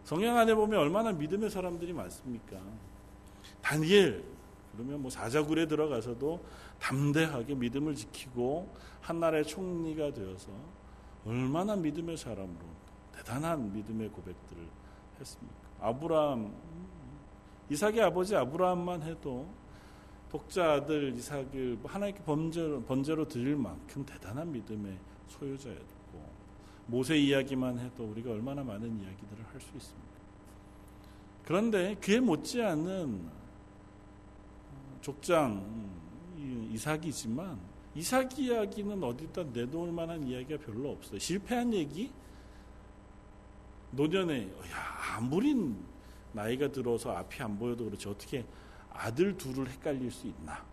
성경 0.10 0.36
안에 0.38 0.56
보면 0.56 0.80
얼마나 0.80 1.12
믿음의 1.12 1.52
사람들이 1.52 1.94
많습니까? 1.94 2.58
다니엘 3.62 4.24
그러면 4.72 5.04
뭐 5.04 5.12
사자굴에 5.12 5.68
들어가서도 5.68 6.44
담대하게 6.80 7.54
믿음을 7.54 7.94
지키고 7.94 8.74
한 9.02 9.20
나라의 9.20 9.46
총리가 9.46 10.12
되어서 10.12 10.50
얼마나 11.28 11.76
믿음의 11.76 12.18
사람으로 12.18 12.66
대단한 13.16 13.72
믿음의 13.72 14.10
고백들을 14.10 14.68
했습니까? 15.20 15.56
아브라함 15.80 16.56
이삭의 17.70 18.02
아버지 18.02 18.36
아브라함만 18.36 19.04
해도 19.04 19.48
독자 20.32 20.72
아들 20.72 21.14
이삭을 21.18 21.82
하나님께 21.84 22.24
번제로, 22.24 23.28
드릴 23.28 23.56
만큼 23.56 24.04
대단한 24.08 24.52
믿음의 24.52 24.98
소유자였고 25.28 25.99
모세 26.90 27.18
이야기만 27.18 27.80
해도 27.80 28.04
우리가 28.06 28.32
얼마나 28.32 28.64
많은 28.64 29.00
이야기들을 29.00 29.46
할 29.54 29.62
수 29.62 29.78
있습니까? 29.78 30.10
그런데 31.46 31.96
그에 31.96 32.20
못지않은 32.20 33.30
족장 35.02 35.90
이삭이지만 36.72 37.60
이삭 37.96 38.38
이야기는 38.40 39.04
어디다 39.04 39.44
내놓을 39.46 39.92
만한 39.92 40.24
이야기가 40.24 40.64
별로 40.64 40.92
없어요. 40.92 41.20
실패한 41.20 41.74
얘기? 41.74 42.12
노년에 43.92 44.48
야 44.48 45.16
아무리 45.16 45.56
나이가 46.32 46.72
들어서 46.72 47.12
앞이 47.16 47.42
안 47.42 47.58
보여도 47.58 47.86
그렇지 47.86 48.08
어떻게 48.08 48.46
아들 48.94 49.36
둘을 49.36 49.70
헷갈릴 49.70 50.12
수 50.12 50.28
있나? 50.28 50.64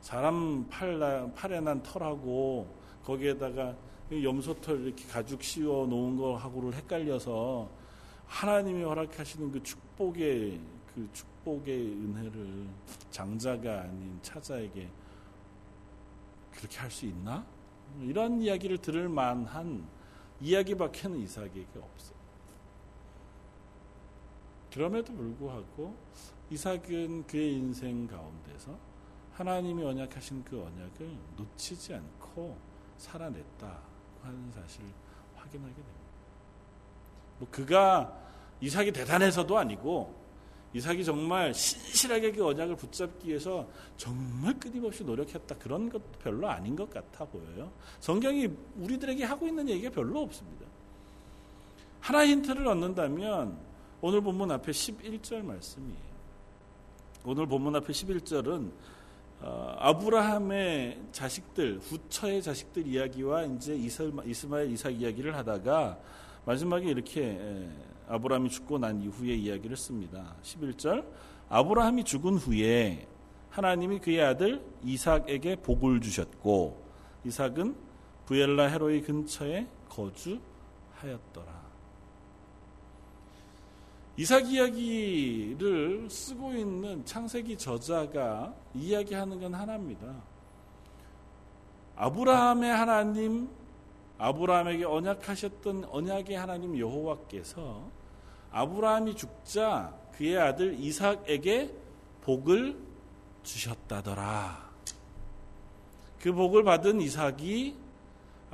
사람 0.00 0.66
팔, 0.68 1.32
팔에 1.34 1.60
난 1.60 1.82
털하고 1.82 2.72
거기에다가 3.04 3.74
염소털 4.10 4.82
이렇게 4.86 5.04
가죽 5.06 5.42
씌워 5.42 5.86
놓은 5.86 6.16
거하고를 6.16 6.74
헷갈려서 6.74 7.68
하나님이 8.26 8.82
허락하시는 8.84 9.50
그 9.52 9.62
축복의 9.62 10.60
그 10.94 11.08
축복의 11.12 11.76
은혜를 11.76 12.66
장자가 13.10 13.82
아닌 13.82 14.18
차자에게 14.22 14.88
그렇게 16.52 16.78
할 16.78 16.90
수 16.90 17.06
있나? 17.06 17.44
이런 18.00 18.40
이야기를 18.40 18.78
들을 18.78 19.08
만한 19.08 19.86
이야기밖에는 20.40 21.18
이삭에게 21.20 21.66
없어요. 21.76 22.16
그럼에도 24.72 25.12
불구하고 25.14 25.96
이삭은 26.50 27.26
그의 27.26 27.54
인생 27.54 28.06
가운데서 28.06 28.78
하나님이 29.32 29.82
언약하신 29.84 30.44
그 30.44 30.60
언약을 30.62 31.16
놓치지 31.36 31.94
않고 31.94 32.56
살아냈다 32.98 33.95
하는 34.22 34.52
사실을 34.52 34.86
확인하게 35.36 35.74
됩니다. 35.74 35.96
뭐 37.38 37.48
그가 37.50 38.12
이삭이 38.60 38.92
대단해서도 38.92 39.58
아니고 39.58 40.14
이삭이 40.72 41.04
정말 41.04 41.54
신실하게 41.54 42.32
그 42.32 42.46
언약을 42.46 42.76
붙잡기 42.76 43.28
위해서 43.28 43.66
정말 43.96 44.58
끊임없이 44.58 45.04
노력했다 45.04 45.56
그런 45.56 45.88
것도 45.88 46.04
별로 46.22 46.48
아닌 46.48 46.76
것 46.76 46.90
같아 46.90 47.24
보여요. 47.24 47.70
성경이 48.00 48.48
우리들에게 48.76 49.24
하고 49.24 49.46
있는 49.46 49.68
얘기가 49.68 49.90
별로 49.90 50.20
없습니다. 50.22 50.66
하나 52.00 52.26
힌트를 52.26 52.66
얻는다면 52.66 53.56
오늘 54.00 54.20
본문 54.20 54.50
앞에 54.50 54.70
11절 54.70 55.42
말씀이에요. 55.42 56.06
오늘 57.24 57.46
본문 57.46 57.74
앞에 57.76 57.92
11절은 57.92 58.68
어, 58.68 58.72
아브라함의 59.40 60.98
자식들, 61.12 61.78
후처의 61.78 62.42
자식들 62.42 62.86
이야기와 62.86 63.44
이제 63.44 63.74
이스마엘, 63.74 64.70
이삭 64.70 64.90
이야기를 64.90 65.36
하다가 65.36 65.98
마지막에 66.44 66.86
이렇게 66.86 67.68
아브라함이 68.08 68.50
죽고 68.50 68.78
난 68.78 69.00
이후의 69.02 69.40
이야기를 69.42 69.76
씁니다. 69.76 70.34
11절 70.42 71.04
아브라함이 71.48 72.04
죽은 72.04 72.36
후에 72.36 73.06
하나님이 73.50 74.00
그의 74.00 74.22
아들 74.22 74.62
이삭에게 74.84 75.56
복을 75.56 76.00
주셨고 76.00 76.84
이삭은 77.24 77.76
부엘라 78.26 78.66
헤로이 78.66 79.02
근처에 79.02 79.66
거주하였더라. 79.88 81.55
이삭 84.18 84.50
이야기를 84.50 86.08
쓰고 86.08 86.54
있는 86.54 87.04
창세기 87.04 87.58
저자가 87.58 88.54
이야기하는 88.74 89.40
건 89.40 89.54
하나입니다. 89.54 90.22
아브라함의 91.96 92.70
하나님, 92.70 93.48
아브라함에게 94.16 94.84
언약하셨던 94.84 95.84
언약의 95.90 96.36
하나님 96.36 96.78
여호와께서 96.78 97.90
아브라함이 98.50 99.16
죽자 99.16 99.94
그의 100.12 100.38
아들 100.38 100.74
이삭에게 100.78 101.74
복을 102.22 102.78
주셨다더라. 103.42 104.66
그 106.20 106.32
복을 106.32 106.64
받은 106.64 107.02
이삭이 107.02 107.76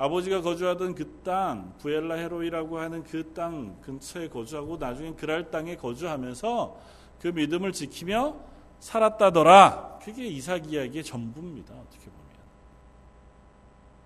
아버지가 0.03 0.41
거주하던 0.41 0.95
그 0.95 1.21
땅, 1.23 1.73
부엘라 1.79 2.15
헤로이라고 2.15 2.77
하는 2.77 3.03
그 3.03 3.33
땅 3.33 3.79
근처에 3.79 4.27
거주하고 4.27 4.75
나중에 4.75 5.13
그랄 5.13 5.49
땅에 5.49 5.77
거주하면서 5.77 6.77
그 7.21 7.29
믿음을 7.29 7.71
지키며 7.71 8.35
살았다더라. 8.79 9.99
그게 10.03 10.27
이삭 10.27 10.69
이야기의 10.69 11.05
전부입니다. 11.05 11.73
어떻게 11.73 12.03
보면. 12.07 12.23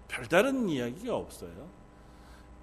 별다른 0.07 0.69
이야기가 0.69 1.15
없어요. 1.15 1.67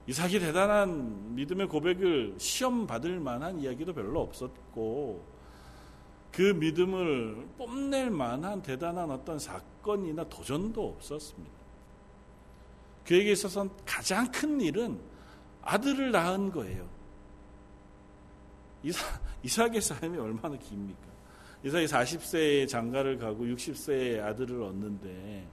이삭이 0.07 0.39
대단한 0.39 1.35
믿음의 1.35 1.67
고백을 1.67 2.37
시험 2.39 2.87
받을 2.87 3.19
만한 3.19 3.59
이야기도 3.59 3.93
별로 3.95 4.21
없었고, 4.21 5.25
그 6.31 6.41
믿음을 6.41 7.49
뽐낼 7.59 8.11
만한 8.11 8.63
대단한 8.63 9.11
어떤 9.11 9.41
사건이나 9.41 10.23
도전도 10.29 10.89
없었습니다. 10.89 11.64
그에게 13.07 13.33
있어서 13.33 13.69
가장 13.85 14.31
큰 14.31 14.61
일은 14.61 14.99
아들을 15.63 16.11
낳은 16.11 16.53
거예요. 16.53 16.89
이사, 18.83 19.05
이삭의 19.43 19.81
삶이 19.81 20.19
얼마나 20.19 20.57
깁니까? 20.57 21.01
이삭이 21.65 21.87
40세에 21.87 22.69
장가를 22.69 23.19
가고 23.19 23.45
60세에 23.45 24.23
아들을 24.23 24.63
얻는데 24.63 25.47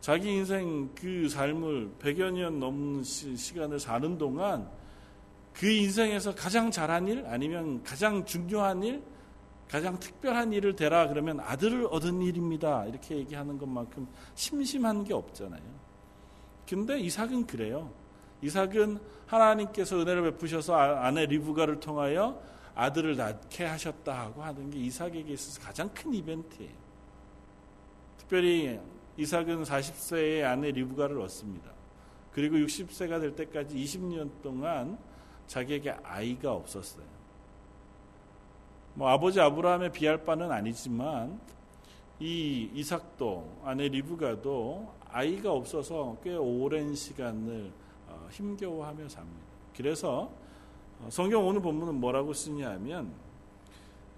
자기 0.00 0.30
인생 0.30 0.88
그 0.94 1.28
삶을 1.28 1.92
100여 2.00 2.32
년 2.32 2.58
넘는 2.58 3.04
시, 3.04 3.54
간을 3.54 3.78
사는 3.78 4.18
동안 4.18 4.68
그 5.52 5.68
인생에서 5.68 6.34
가장 6.34 6.70
잘한 6.70 7.08
일 7.08 7.26
아니면 7.26 7.82
가장 7.82 8.24
중요한 8.24 8.82
일 8.82 9.02
가장 9.68 9.98
특별한 9.98 10.52
일을 10.52 10.76
대라 10.76 11.08
그러면 11.08 11.40
아들을 11.40 11.86
얻은 11.90 12.22
일입니다. 12.22 12.86
이렇게 12.86 13.16
얘기하는 13.16 13.58
것만큼 13.58 14.08
심심한 14.34 15.04
게 15.04 15.12
없잖아요. 15.14 15.87
근데 16.68 17.00
이삭은 17.00 17.46
그래요. 17.46 17.90
이삭은 18.42 18.98
하나님께서 19.26 20.00
은혜를 20.00 20.22
베푸셔서 20.32 20.74
아, 20.74 21.06
아내 21.06 21.24
리브가를 21.26 21.80
통하여 21.80 22.40
아들을 22.74 23.16
낳게 23.16 23.64
하셨다 23.64 24.26
하고 24.26 24.42
하는 24.42 24.70
게 24.70 24.78
이삭에게 24.78 25.32
있어서 25.32 25.60
가장 25.60 25.88
큰 25.94 26.12
이벤트예요. 26.14 26.70
특별히 28.18 28.78
이삭은 29.16 29.64
40세에 29.64 30.44
아내 30.44 30.70
리브가를 30.70 31.20
얻습니다. 31.22 31.70
그리고 32.32 32.56
60세가 32.56 33.20
될 33.20 33.34
때까지 33.34 33.74
20년 33.74 34.30
동안 34.42 34.98
자기에게 35.46 35.90
아이가 36.04 36.52
없었어요. 36.52 37.06
뭐 38.94 39.08
아버지 39.08 39.40
아브라함에 39.40 39.90
비할 39.90 40.24
바는 40.24 40.52
아니지만 40.52 41.40
이 42.20 42.70
이삭도 42.74 43.62
아내 43.64 43.88
리브가도 43.88 44.97
아이가 45.10 45.52
없어서 45.52 46.16
꽤 46.22 46.34
오랜 46.34 46.94
시간을 46.94 47.72
어, 48.08 48.28
힘겨워하며 48.30 49.08
삽니다. 49.08 49.40
그래서 49.76 50.30
어, 51.00 51.08
성경 51.10 51.46
오늘 51.46 51.60
본문은 51.60 51.94
뭐라고 51.94 52.32
쓰냐면 52.32 53.12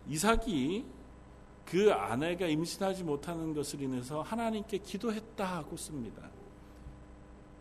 이삭이 0.09 0.85
그 1.65 1.93
아내가 1.93 2.47
임신하지 2.47 3.05
못하는 3.05 3.55
것을 3.55 3.81
인해서 3.81 4.23
하나님께 4.23 4.79
기도했다 4.79 5.45
하고 5.45 5.77
씁니다. 5.77 6.29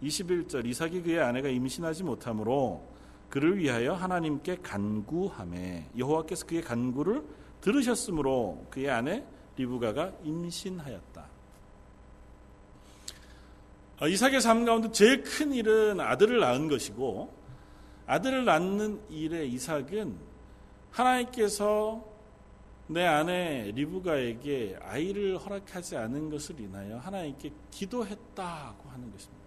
21절 0.02 0.66
이삭이 0.66 1.04
그의 1.04 1.20
아내가 1.20 1.50
임신하지 1.50 2.04
못하므로 2.04 2.82
그를 3.30 3.58
위하여 3.58 3.94
하나님께 3.94 4.58
간구함에 4.64 5.92
여호와께서 5.98 6.48
그의 6.48 6.64
간구를 6.64 7.24
들으셨으므로 7.62 8.66
그의 8.72 8.90
아내 8.90 9.24
리브가가 9.58 10.14
임신하였다. 10.24 11.09
어, 14.02 14.08
이삭의 14.08 14.40
삶 14.42 14.64
가운데 14.64 14.92
제일 14.92 15.24
큰 15.24 15.54
일은 15.54 16.00
아들을 16.00 16.40
낳은 16.40 16.70
것이고 16.70 17.34
아들을 18.08 18.46
낳는 18.46 19.02
일에 19.10 19.46
이삭은 19.46 20.18
하나님께서 20.92 22.04
내 22.88 23.06
아내 23.06 23.72
리브가에게 23.76 24.80
아이를 24.82 25.38
허락하지 25.38 25.98
않은 25.98 26.30
것을 26.32 26.60
인하여 26.60 26.98
하나님께 26.98 27.52
기도했다고 27.70 28.90
하는 28.90 29.12
것입니다. 29.12 29.40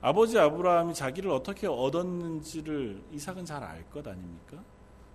아버지 0.00 0.38
아브라함이 0.38 0.94
자기를 0.94 1.30
어떻게 1.30 1.66
얻었는지를 1.66 3.02
이삭은 3.12 3.44
잘 3.44 3.64
알 3.64 3.84
것 3.90 4.06
아닙니까? 4.06 4.62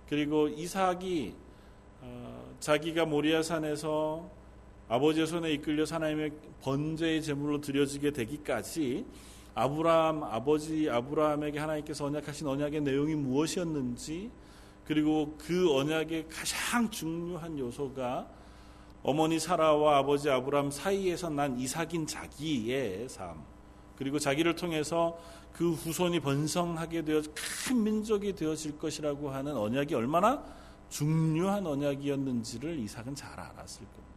그리고 0.06 0.48
이삭이 0.48 1.34
어, 2.02 2.54
자기가 2.60 3.06
모리아 3.06 3.42
산에서 3.42 4.28
아버지의 4.94 5.26
손에 5.26 5.52
이끌려 5.52 5.84
하나님의 5.84 6.30
번제의 6.62 7.20
제물로 7.20 7.60
드려지게 7.60 8.12
되기까지 8.12 9.04
아브라함 9.54 10.22
아버지 10.22 10.88
아브라함에게 10.88 11.58
하나님께서 11.58 12.04
언약하신 12.04 12.46
언약의 12.46 12.80
내용이 12.82 13.16
무엇이었는지 13.16 14.30
그리고 14.86 15.36
그 15.38 15.74
언약의 15.74 16.28
가장 16.28 16.88
중요한 16.90 17.58
요소가 17.58 18.28
어머니 19.02 19.40
사라와 19.40 19.98
아버지 19.98 20.30
아브라함 20.30 20.70
사이에서 20.70 21.28
난 21.28 21.58
이삭인 21.58 22.06
자기의 22.06 23.08
삶 23.08 23.42
그리고 23.96 24.20
자기를 24.20 24.54
통해서 24.54 25.18
그 25.52 25.72
후손이 25.72 26.20
번성하게 26.20 27.02
되어 27.02 27.20
큰 27.66 27.82
민족이 27.82 28.34
되어질 28.34 28.78
것이라고 28.78 29.30
하는 29.30 29.56
언약이 29.56 29.92
얼마나 29.94 30.44
중요한 30.88 31.66
언약이었는지를 31.66 32.78
이삭은 32.78 33.16
잘 33.16 33.40
알았을 33.40 33.86
겁니다. 33.86 34.13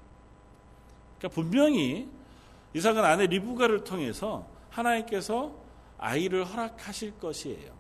그러니까 1.18 1.30
분명히 1.30 2.10
이삭은 2.74 3.04
아내 3.04 3.26
리브가를 3.28 3.84
통해서 3.84 4.48
하나님께서 4.70 5.56
아이를 5.98 6.46
허락하실 6.46 7.20
것이에요. 7.20 7.72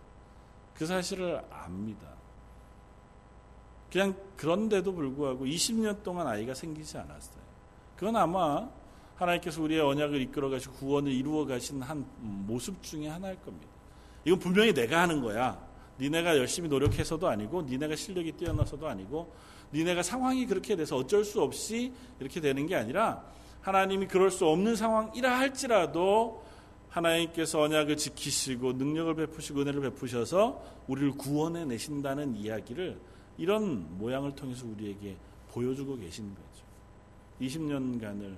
그 0.73 0.85
사실을 0.85 1.43
압니다. 1.51 2.07
그냥 3.91 4.15
그런데도 4.35 4.93
불구하고 4.93 5.45
20년 5.45 6.03
동안 6.03 6.27
아이가 6.27 6.53
생기지 6.53 6.97
않았어요. 6.97 7.41
그건 7.95 8.15
아마 8.15 8.69
하나님께서 9.15 9.61
우리의 9.61 9.81
언약을 9.81 10.21
이끌어 10.21 10.49
가시고 10.49 10.73
구원을 10.75 11.11
이루어 11.11 11.45
가신 11.45 11.81
한 11.81 12.05
모습 12.19 12.81
중에 12.83 13.07
하나일 13.07 13.41
겁니다. 13.41 13.67
이건 14.25 14.39
분명히 14.39 14.73
내가 14.73 15.01
하는 15.01 15.21
거야. 15.21 15.66
니네가 15.99 16.37
열심히 16.37 16.69
노력해서도 16.69 17.27
아니고 17.27 17.63
니네가 17.63 17.95
실력이 17.95 18.33
뛰어나서도 18.33 18.87
아니고 18.87 19.33
니네가 19.73 20.03
상황이 20.03 20.45
그렇게 20.45 20.75
돼서 20.75 20.95
어쩔 20.95 21.23
수 21.25 21.41
없이 21.41 21.93
이렇게 22.19 22.39
되는 22.39 22.65
게 22.67 22.75
아니라 22.75 23.23
하나님이 23.61 24.07
그럴 24.07 24.31
수 24.31 24.45
없는 24.45 24.75
상황이라 24.75 25.37
할지라도 25.39 26.43
하나님께서 26.89 27.61
언약을 27.61 27.97
지키시고 27.97 28.73
능력을 28.73 29.13
베푸시고 29.15 29.61
은혜를 29.61 29.81
베푸셔서 29.81 30.63
우리를 30.87 31.11
구원해 31.11 31.65
내신다는 31.65 32.35
이야기를 32.35 32.99
이런 33.37 33.97
모양을 33.97 34.35
통해서 34.35 34.65
우리에게 34.65 35.17
보여주고 35.51 35.97
계신 35.97 36.33
거죠. 36.33 36.65
20년간을 37.41 38.35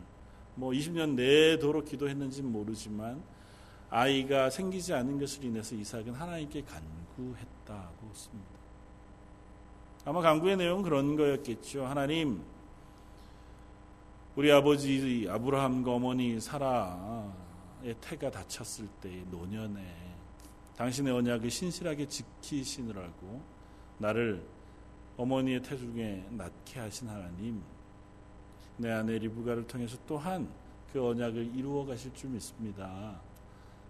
뭐 0.56 0.72
20년 0.72 1.16
내도록 1.16 1.86
기도했는지는 1.86 2.52
모르지만 2.52 3.22
아이가 3.90 4.50
생기지 4.50 4.94
않은 4.94 5.20
것을 5.20 5.46
인해서 5.46 5.76
이삭은 5.76 6.14
하나님께 6.14 6.64
간 6.64 6.84
구했다고 7.20 8.14
씁니다. 8.14 8.60
아마 10.06 10.22
간구의 10.22 10.58
내용은 10.58 10.84
그런 10.84 11.16
거였겠죠. 11.16 11.86
하나님, 11.86 12.42
우리 14.36 14.52
아버지 14.52 15.28
아브라함과 15.30 15.92
어머니 15.92 16.40
사라의 16.40 17.96
태가 18.00 18.32
다쳤을 18.32 18.88
때의 19.02 19.26
노년에 19.30 19.84
당신의 20.78 21.14
언약을 21.14 21.50
신실하게 21.50 22.08
지키시느라고 22.08 23.42
나를 23.98 24.42
어머니의 25.18 25.62
태중에 25.62 26.28
낳게 26.30 26.80
하신 26.80 27.10
하나님, 27.10 27.62
내 28.78 28.90
아내 28.90 29.18
리브가를 29.18 29.68
통해서 29.68 29.98
또한 30.08 30.50
그 30.94 31.06
언약을 31.06 31.54
이루어 31.54 31.86
가실 31.86 32.14
줄 32.14 32.30
믿습니다. 32.30 33.20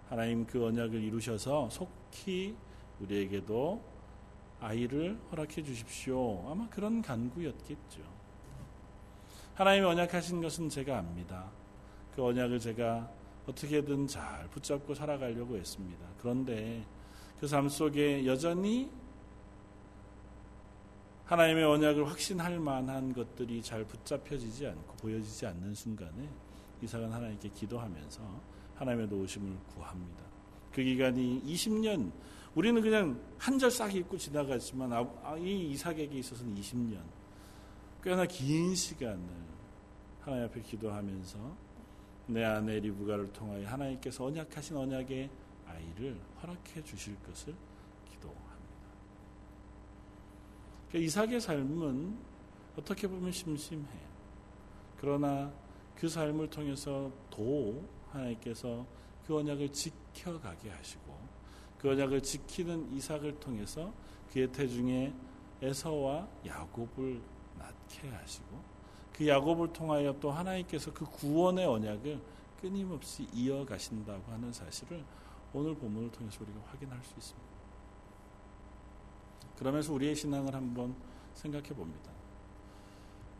하나님 0.09 0.47
그 0.47 0.65
언약을 0.65 0.95
이루셔서 1.03 1.69
속히 1.69 2.55
우리에게도 3.01 3.81
아이를 4.59 5.17
허락해 5.31 5.63
주십시오. 5.63 6.49
아마 6.49 6.67
그런 6.69 7.01
간구였겠죠. 7.01 8.01
하나님이 9.53 9.85
언약하신 9.85 10.41
것은 10.41 10.69
제가 10.69 10.97
압니다. 10.97 11.51
그 12.15 12.23
언약을 12.23 12.59
제가 12.59 13.09
어떻게든 13.47 14.07
잘 14.07 14.47
붙잡고 14.49 14.93
살아가려고 14.93 15.57
했습니다. 15.57 16.05
그런데 16.19 16.85
그 17.39 17.47
삶 17.47 17.69
속에 17.69 18.25
여전히 18.25 18.91
하나님의 21.25 21.63
언약을 21.63 22.07
확신할 22.09 22.59
만한 22.59 23.13
것들이 23.13 23.61
잘 23.61 23.85
붙잡혀지지 23.85 24.67
않고 24.67 24.97
보여지지 24.97 25.45
않는 25.45 25.73
순간에 25.73 26.27
이삭은 26.81 27.11
하나님께 27.11 27.49
기도하면서 27.49 28.21
하나님의 28.75 29.07
도우심을 29.09 29.57
구합니다. 29.73 30.23
그 30.73 30.83
기간이 30.83 31.41
20년 31.45 32.11
우리는 32.55 32.81
그냥 32.81 33.21
한절싹 33.37 33.95
읽고 33.95 34.17
지나가지만 34.17 34.91
아, 34.91 35.07
아, 35.23 35.37
이 35.37 35.71
이삭에게 35.71 36.17
있어서는 36.19 36.55
20년 36.55 37.01
꽤나 38.03 38.25
긴 38.25 38.75
시간을 38.75 39.23
하나님 40.21 40.45
앞에 40.45 40.61
기도하면서 40.61 41.69
내 42.27 42.43
아내 42.43 42.79
리브가를 42.79 43.31
통하여 43.33 43.67
하나님께서 43.67 44.25
언약하신 44.25 44.77
언약의 44.77 45.29
아이를 45.67 46.19
허락해 46.41 46.83
주실 46.83 47.15
것을 47.23 47.55
그러니까 50.89 51.05
이삭의 51.05 51.39
삶은 51.39 52.17
어떻게 52.75 53.07
보면 53.07 53.31
심심해요. 53.31 54.09
그러나 54.99 55.51
그 55.95 56.09
삶을 56.09 56.49
통해서 56.49 57.11
도 57.29 57.87
하나님께서 58.11 58.85
그 59.25 59.37
언약을 59.37 59.71
지켜가게 59.71 60.69
하시고 60.69 61.18
그 61.79 61.89
언약을 61.89 62.21
지키는 62.21 62.93
이삭을 62.93 63.39
통해서 63.39 63.91
그의 64.31 64.51
태중에 64.51 65.13
에서와 65.61 66.27
야곱을 66.45 67.21
낳게 67.57 68.09
하시고 68.09 68.47
그 69.13 69.27
야곱을 69.27 69.73
통하여 69.73 70.17
또 70.19 70.31
하나님께서 70.31 70.93
그 70.93 71.05
구원의 71.05 71.65
언약을 71.65 72.21
끊임없이 72.61 73.27
이어가신다고 73.33 74.31
하는 74.31 74.51
사실을 74.51 75.03
오늘 75.53 75.75
본문을 75.75 76.11
통해서 76.11 76.39
우리가 76.43 76.59
확인할 76.67 76.97
수 77.03 77.13
있습니다. 77.17 77.49
그러면서 79.57 79.93
우리의 79.93 80.15
신앙을 80.15 80.53
한번 80.53 80.95
생각해 81.33 81.69
봅니다. 81.69 82.11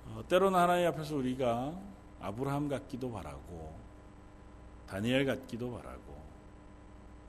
어, 0.07 0.23
때로는 0.27 0.59
하나님 0.59 0.87
앞에서 0.87 1.15
우리가 1.15 1.79
아브라함 2.19 2.67
같기도 2.67 3.11
바라고 3.11 3.77
다니엘 4.87 5.25
같기도 5.25 5.71
바라고 5.71 6.18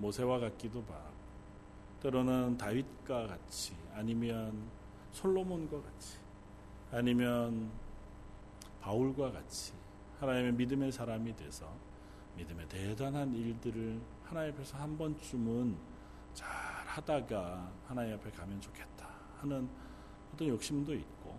모세와 0.00 0.38
같기도 0.38 0.82
바라고 0.84 1.20
때로는 2.02 2.56
다윗과 2.56 3.26
같이 3.26 3.74
아니면 3.94 4.68
솔로몬과 5.12 5.82
같이 5.82 6.18
아니면 6.90 7.70
바울과 8.80 9.30
같이 9.30 9.72
하나님의 10.18 10.52
믿음의 10.54 10.92
사람이 10.92 11.36
돼서 11.36 11.70
믿음의 12.36 12.68
대단한 12.68 13.34
일들을 13.34 14.00
하나님 14.24 14.54
앞에서 14.54 14.78
한 14.78 14.96
번쯤은 14.96 15.76
잘 16.32 16.48
하다가 16.86 17.70
하나님 17.86 18.14
앞에 18.14 18.30
가면 18.30 18.60
좋겠다 18.60 19.08
하는 19.40 19.68
어떤 20.32 20.48
욕심도 20.48 20.94
있고 20.94 21.38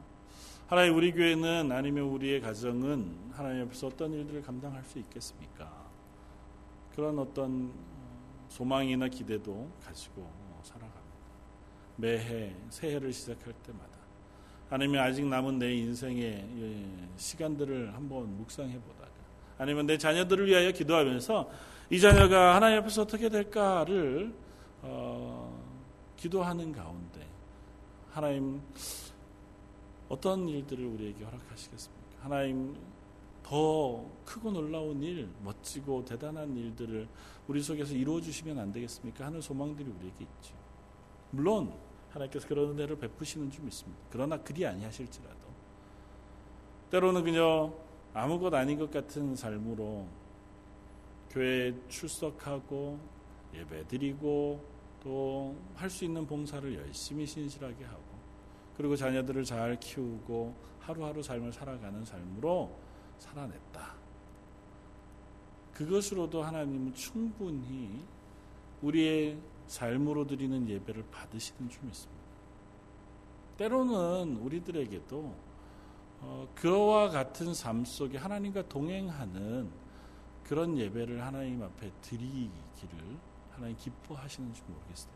하나님 0.67 0.95
우리 0.95 1.11
교회는 1.11 1.71
아니면 1.71 2.05
우리의 2.05 2.39
가정은 2.39 3.31
하나님 3.33 3.65
앞에서 3.65 3.87
어떤 3.87 4.13
일들을 4.13 4.41
감당할 4.43 4.83
수 4.83 4.99
있겠습니까? 4.99 5.89
그런 6.95 7.17
어떤 7.19 7.73
소망이나 8.51 9.07
기대도 9.07 9.71
가지고 9.83 10.29
살아갑니다. 10.61 11.01
매해 11.95 12.53
새해를 12.69 13.13
시작할 13.13 13.53
때마다 13.65 13.91
아니면 14.69 15.03
아직 15.03 15.25
남은 15.25 15.57
내 15.57 15.73
인생의 15.73 16.85
시간들을 17.15 17.95
한번 17.95 18.37
묵상해 18.37 18.77
보다가 18.79 19.09
아니면 19.57 19.85
내 19.85 19.97
자녀들을 19.97 20.47
위하여 20.47 20.71
기도하면서 20.71 21.49
이 21.91 21.99
자녀가 21.99 22.55
하나님 22.55 22.79
앞에서 22.79 23.03
어떻게 23.03 23.29
될까를 23.29 24.33
어, 24.81 25.63
기도하는 26.17 26.73
가운데 26.73 27.25
하나님 28.11 28.61
어떤 30.09 30.47
일들을 30.47 30.83
우리에게 30.85 31.23
허락하시겠습니까? 31.23 32.01
하나님 32.19 32.75
더 33.51 34.05
크고 34.23 34.49
놀라운 34.51 35.03
일, 35.03 35.27
멋지고 35.43 36.05
대단한 36.05 36.55
일들을 36.55 37.05
우리 37.49 37.61
속에서 37.61 37.93
이루어 37.93 38.21
주시면 38.21 38.57
안 38.57 38.71
되겠습니까? 38.71 39.25
하는 39.25 39.41
소망들이 39.41 39.89
우리에게 39.89 40.23
있죠. 40.23 40.55
물론 41.31 41.73
하나님께서 42.11 42.47
그런 42.47 42.69
은혜를 42.69 42.97
베푸시는 42.97 43.51
줄 43.51 43.65
믿습니다. 43.65 44.01
그러나 44.09 44.37
그리 44.37 44.65
아니하실지라도 44.65 45.51
때로는 46.91 47.25
그냥 47.25 47.73
아무것 48.13 48.53
아닌 48.53 48.79
것 48.79 48.89
같은 48.89 49.35
삶으로 49.35 50.07
교회에 51.29 51.73
출석하고 51.89 52.99
예배드리고 53.53 54.63
또 55.03 55.55
할 55.75 55.89
수 55.89 56.05
있는 56.05 56.25
봉사를 56.25 56.73
열심히 56.73 57.25
신실하게 57.25 57.83
하고 57.83 58.03
그리고 58.77 58.95
자녀들을 58.95 59.43
잘 59.43 59.77
키우고 59.77 60.55
하루하루 60.79 61.21
삶을 61.21 61.51
살아가는 61.51 62.05
삶으로 62.05 62.90
살아냈다. 63.21 63.93
그것으로도 65.73 66.43
하나님은 66.43 66.93
충분히 66.93 68.03
우리의 68.81 69.37
삶으로 69.67 70.27
드리는 70.27 70.67
예배를 70.67 71.05
받으시는 71.11 71.69
줄 71.69 71.83
믿습니다. 71.83 72.21
때로는 73.57 74.37
우리들에게도 74.37 75.35
어, 76.23 76.47
그와 76.55 77.09
같은 77.09 77.53
삶 77.53 77.85
속에 77.85 78.17
하나님과 78.17 78.67
동행하는 78.67 79.71
그런 80.43 80.77
예배를 80.77 81.23
하나님 81.23 81.63
앞에 81.63 81.91
드리기를 82.01 83.17
하나님 83.51 83.77
기뻐하시는지 83.77 84.61
모르겠어요. 84.67 85.13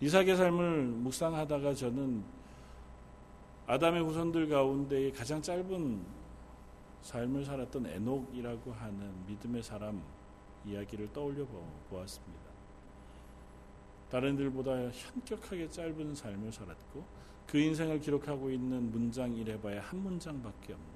이삭의 0.00 0.36
삶을 0.36 0.84
묵상하다가 0.84 1.74
저는 1.74 2.22
아담의 3.66 4.02
후손들 4.04 4.48
가운데 4.48 5.10
가장 5.10 5.42
짧은 5.42 6.25
삶을 7.02 7.44
살았던 7.44 7.86
에녹이라고 7.86 8.72
하는 8.72 9.26
믿음의 9.26 9.62
사람 9.62 10.02
이야기를 10.64 11.12
떠올려 11.12 11.46
보았습니다. 11.90 12.44
다른 14.10 14.36
들보다 14.36 14.88
현격하게 14.90 15.68
짧은 15.68 16.14
삶을 16.14 16.52
살았고 16.52 17.04
그 17.46 17.58
인생을 17.58 18.00
기록하고 18.00 18.50
있는 18.50 18.90
문장 18.90 19.32
이래봐야 19.34 19.80
한 19.82 20.00
문장밖에 20.00 20.72
없는. 20.72 20.88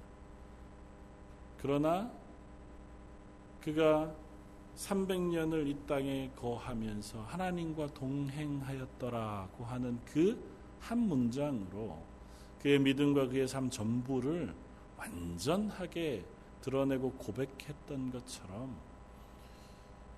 그러나 1.59 2.11
그가 3.61 4.13
300년을 4.77 5.67
이 5.67 5.77
땅에 5.87 6.31
거하면서 6.37 7.23
하나님과 7.23 7.89
동행하였더라고 7.89 9.65
하는 9.65 9.99
그 10.05 10.61
한 10.81 10.99
문장으로 10.99 12.03
그의 12.61 12.79
믿음과 12.81 13.29
그의 13.29 13.47
삶 13.47 13.71
전부를 13.71 14.55
완전하게 15.01 16.25
드러내고 16.61 17.13
고백했던 17.13 18.13
것처럼 18.13 18.77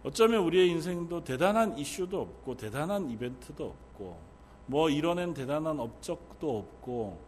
어쩌면 0.03 0.43
우리의 0.43 0.69
인생도 0.71 1.23
대단한 1.23 1.79
이슈도 1.79 2.21
없고 2.21 2.57
대단한 2.57 3.09
이벤트도 3.09 3.65
없고 3.65 4.19
뭐 4.67 4.91
이뤄낸 4.91 5.33
대단한 5.33 5.79
업적도 5.79 6.59
없고 6.59 7.21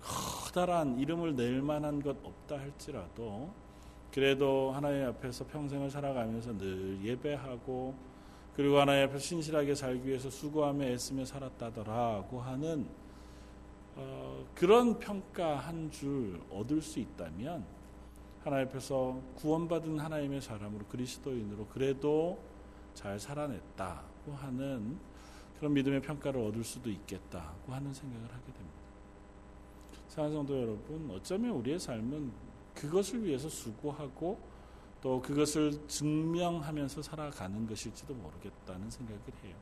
커다란 0.00 0.98
이름을 0.98 1.34
낼 1.34 1.62
만한 1.62 2.02
것 2.02 2.16
없다 2.22 2.58
할지라도 2.58 3.50
그래도 4.12 4.72
하나님 4.72 5.06
앞에서 5.06 5.46
평생을 5.46 5.90
살아가면서 5.90 6.56
늘 6.58 6.98
예배하고 7.02 7.94
그리고 8.54 8.78
하나님 8.78 9.04
앞에서 9.04 9.18
신실하게 9.20 9.74
살기 9.74 10.06
위해서 10.08 10.28
수고하며 10.28 10.84
애쓰며 10.84 11.24
살았다더라고 11.24 12.40
하는 12.40 12.86
어, 13.98 14.46
그런 14.54 14.98
평가 14.98 15.56
한 15.56 15.90
줄 15.90 16.40
얻을 16.50 16.80
수 16.80 17.00
있다면 17.00 17.64
하나님 18.44 18.68
앞에서 18.68 19.20
구원받은 19.34 19.98
하나님의 19.98 20.40
사람으로 20.40 20.84
그리스도인으로 20.86 21.66
그래도 21.66 22.38
잘 22.94 23.18
살아냈다고 23.18 24.32
하는 24.32 24.98
그런 25.58 25.72
믿음의 25.74 26.02
평가를 26.02 26.40
얻을 26.40 26.62
수도 26.62 26.88
있겠다고 26.90 27.72
하는 27.72 27.92
생각을 27.92 28.24
하게 28.26 28.44
됩니다. 28.52 28.78
사랑 30.08 30.32
성도 30.32 30.56
여러분, 30.60 31.10
어쩌면 31.10 31.50
우리의 31.56 31.80
삶은 31.80 32.30
그것을 32.74 33.24
위해서 33.24 33.48
수고하고 33.48 34.38
또 35.00 35.20
그것을 35.20 35.86
증명하면서 35.88 37.02
살아가는 37.02 37.66
것일지도 37.66 38.14
모르겠다는 38.14 38.90
생각을 38.90 39.20
해요. 39.44 39.56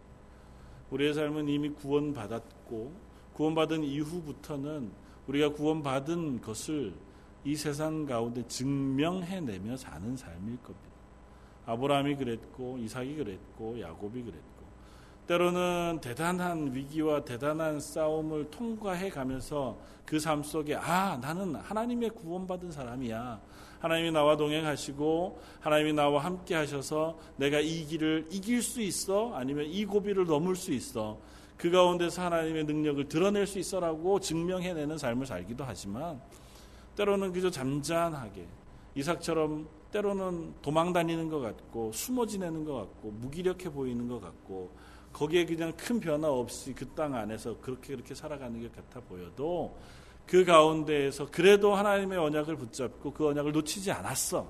우리의 0.91 1.15
삶은 1.15 1.49
이미 1.49 1.71
구원받았고 1.71 3.06
구원받은 3.37 3.85
이후부터는 3.85 4.91
우리가 5.27 5.51
구원받은 5.51 6.41
것을 6.41 6.95
이 7.45 7.55
세상 7.55 8.07
가운데 8.07 8.43
증명해내며 8.49 9.77
사는 9.77 10.17
삶일 10.17 10.57
겁니다. 10.63 10.87
아브라함이 11.67 12.17
그랬고 12.17 12.79
이삭이 12.79 13.15
그랬고 13.17 13.79
야곱이 13.79 14.23
그랬고 14.23 14.57
때로는 15.27 15.99
대단한 16.01 16.73
위기와 16.73 17.25
대단한 17.25 17.79
싸움을 17.81 18.51
통과해 18.51 19.11
가면서 19.11 19.77
그 20.07 20.19
삶 20.21 20.43
속에 20.43 20.77
아 20.77 21.19
나는 21.21 21.57
하나님의 21.57 22.11
구원받은 22.11 22.71
사람이야. 22.71 23.41
하나님이 23.81 24.13
나와 24.13 24.37
동행하시고 24.37 25.41
하나님이 25.61 25.93
나와 25.93 26.25
함께 26.25 26.55
하셔서 26.55 27.19
내가 27.37 27.61
이 27.61 27.85
길을 27.85 28.29
이길 28.31 28.63
수 28.63 28.81
있어 28.81 29.35
아니면 29.35 29.67
이 29.67 29.85
고비를 29.85 30.25
넘을 30.25 30.57
수 30.57 30.73
있어 30.73 31.19
그 31.57 31.71
가운데서 31.71 32.23
하나님의 32.23 32.65
능력을 32.65 33.09
드러낼 33.09 33.47
수 33.47 33.59
있어라고 33.59 34.21
증명해내는 34.21 34.99
삶을 34.99 35.27
살기도 35.27 35.65
하지만 35.65 36.21
때로는 36.97 37.33
그저 37.33 37.51
잠잠하게 37.51 38.47
이삭처럼 38.95 39.69
때로는 39.91 40.55
도망 40.63 40.93
다니는 40.93 41.29
것 41.29 41.41
같고 41.41 41.93
숨어 41.93 42.27
지내는 42.27 42.65
것 42.65 42.75
같고 42.75 43.11
무기력해 43.11 43.71
보이는 43.71 44.09
것 44.09 44.21
같고 44.21 44.71
거기에 45.13 45.47
그냥 45.47 45.73
큰 45.77 45.99
변화 46.01 46.29
없이 46.29 46.75
그 46.75 46.95
땅 46.95 47.15
안에서 47.15 47.59
그렇게 47.61 47.95
그렇게 47.95 48.15
살아가는 48.15 48.61
것 48.61 48.75
같아 48.75 49.01
보여도 49.01 49.77
그 50.27 50.45
가운데에서 50.45 51.31
그래도 51.31 51.75
하나님의 51.75 52.19
언약을 52.19 52.57
붙잡고 52.57 53.13
그 53.13 53.29
언약을 53.29 53.53
놓치지 53.53 53.93
않았어. 53.93 54.47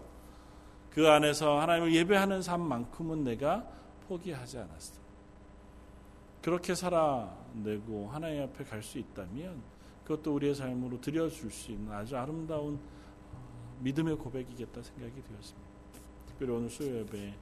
그 0.91 1.07
안에서 1.09 1.61
하나님을 1.61 1.95
예배하는 1.95 2.41
삶만큼은 2.41 3.25
내가 3.25 3.69
포기하지 4.09 4.59
않았어. 4.59 5.06
그렇게 6.47 6.77
살아내고 6.77 8.09
하나님 8.13 8.45
앞에 8.45 8.63
갈 8.63 8.81
수 8.81 9.01
있다면 9.01 9.61
그것도 10.05 10.33
우리의 10.33 10.55
삶으로 10.55 11.01
드려줄 11.01 11.51
수 11.51 11.73
있는 11.73 11.91
아주 11.91 12.17
아름다운 12.17 12.77
어, 13.33 13.77
믿음의 13.81 14.17
고백이겠다 14.17 14.81
생각이 14.81 15.25
되었습니다. 15.25 15.69
특별히 16.27 16.53
오늘 16.53 16.71
수요 16.71 16.99
예배 16.99 17.35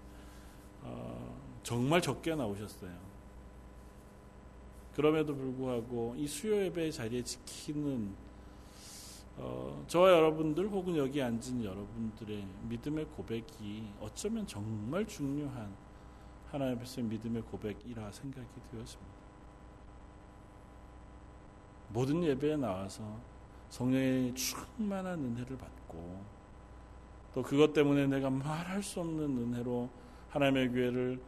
어, 0.85 1.39
정말 1.63 2.01
적게 2.01 2.35
나오셨어요. 2.35 2.97
그럼에도 4.95 5.37
불구하고 5.37 6.15
이 6.17 6.27
수요 6.27 6.57
예배 6.65 6.91
자리에 6.91 7.23
지키는 7.23 8.15
어, 9.37 9.85
저와 9.87 10.13
여러분들 10.13 10.67
혹은 10.69 10.97
여기 10.97 11.21
앉은 11.21 11.63
여러분들의 11.63 12.47
믿음의 12.71 13.05
고백이 13.17 13.87
어쩌면 14.01 14.47
정말 14.47 15.07
중요한 15.07 15.84
하나님 16.55 16.77
앞에서의 16.77 17.09
믿음의 17.09 17.43
고백이라 17.43 18.13
생각이 18.13 18.47
되었습니다. 18.71 19.13
모든 21.89 22.23
예배에 22.23 22.57
나와서 22.57 23.03
성령의 23.71 24.37
충만한 24.37 25.19
은혜를 25.19 25.59
받고 25.59 26.25
또 27.35 27.43
그것 27.43 27.73
때문에 27.73 28.07
내가 28.07 28.31
말할 28.31 28.85
수 28.85 29.01
없는 29.01 29.37
은혜로 29.37 29.91
하나님의 30.29 30.69
교회를 30.71 31.21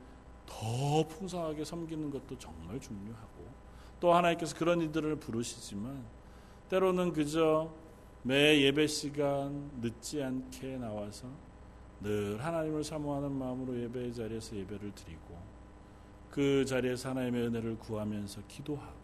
더 0.47 1.05
풍성하게 1.09 1.65
섬기는 1.65 2.09
것도 2.13 2.39
정말 2.39 2.79
중요하고 2.79 3.49
또 3.99 4.15
하나님께서 4.15 4.57
그런 4.57 4.81
이들을 4.81 5.17
부르시지만 5.17 6.05
때로는 6.69 7.13
그저 7.13 7.75
매 8.23 8.61
예배 8.61 8.87
시간 8.87 9.73
늦지 9.81 10.23
않게 10.23 10.77
나와서 10.77 11.27
늘 12.07 12.39
하나님을 12.45 12.85
사모하는 12.85 13.33
마음으로 13.33 13.81
예배 13.83 14.13
자리에서 14.13 14.55
예배를 14.55 14.93
드리고 14.93 15.37
그 16.31 16.65
자리에서 16.65 17.11
하나님의 17.11 17.49
은혜를 17.49 17.79
구하면서 17.81 18.43
기도하고 18.47 18.95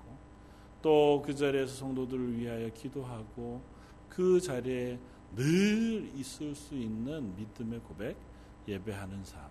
또 0.83 1.21
그 1.25 1.35
자리에서 1.35 1.75
성도들을 1.75 2.39
위하여 2.39 2.69
기도하고 2.69 3.61
그 4.09 4.41
자리에 4.41 5.01
늘 5.35 6.13
있을 6.15 6.55
수 6.55 6.77
있는 6.77 7.35
믿음의 7.35 7.81
고백 7.81 8.17
예배하는 8.69 9.25
삶. 9.25 9.51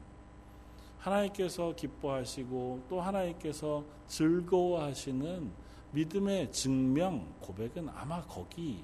하나님께서 1.00 1.76
기뻐하시고 1.76 2.86
또 2.88 3.02
하나님께서 3.02 3.84
즐거워하시는 4.08 5.52
믿음의 5.92 6.54
증명 6.54 7.34
고백은 7.42 7.90
아마 7.90 8.22
거기 8.22 8.82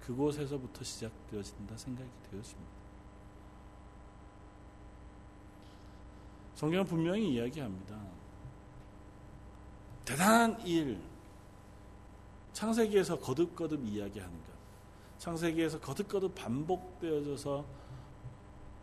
그곳에서부터 0.00 0.84
시작되어진다 0.84 1.76
생각이 1.76 2.08
되었습니다. 2.30 2.77
성경은 6.58 6.86
분명히 6.86 7.34
이야기합니다. 7.34 7.96
대단한 10.04 10.60
일, 10.66 11.00
창세기에서 12.52 13.20
거듭거듭 13.20 13.84
이야기하는 13.84 14.36
것, 14.42 14.52
창세기에서 15.18 15.78
거듭거듭 15.78 16.34
반복되어져서 16.34 17.64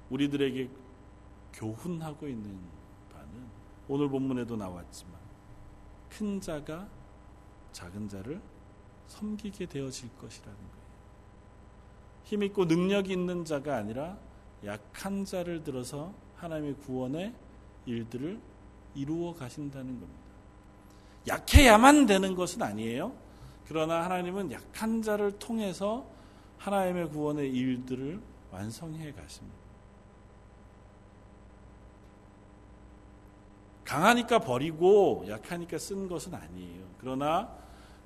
우리들에게 0.09 0.69
교훈하고 1.51 2.29
있는 2.29 2.57
바는 3.11 3.45
오늘 3.89 4.07
본문에도 4.07 4.55
나왔지만 4.55 5.13
큰 6.09 6.39
자가 6.39 6.87
작은 7.73 8.07
자를 8.07 8.41
섬기게 9.07 9.65
되어질 9.65 10.15
것이라는 10.15 10.57
거예요. 10.57 10.85
힘 12.23 12.41
있고 12.43 12.65
능력 12.65 13.09
있는 13.09 13.43
자가 13.43 13.75
아니라 13.75 14.17
약한 14.63 15.25
자를 15.25 15.61
들어서 15.61 16.13
하나님의 16.37 16.75
구원의 16.75 17.43
일들을 17.85 18.39
이루어 18.95 19.33
가신다는 19.33 19.99
겁니다. 19.99 20.25
약해야만 21.27 22.05
되는 22.05 22.35
것은 22.35 22.61
아니에요. 22.61 23.13
그러나 23.67 24.03
하나님은 24.03 24.51
약한 24.51 25.01
자를 25.01 25.31
통해서 25.33 26.05
하나님의 26.57 27.09
구원의 27.09 27.51
일들을 27.51 28.19
완성해 28.51 29.11
가십니다. 29.11 29.65
강하니까 33.83 34.39
버리고 34.39 35.25
약하니까 35.27 35.77
쓴 35.77 36.07
것은 36.07 36.33
아니에요. 36.33 36.83
그러나 36.99 37.49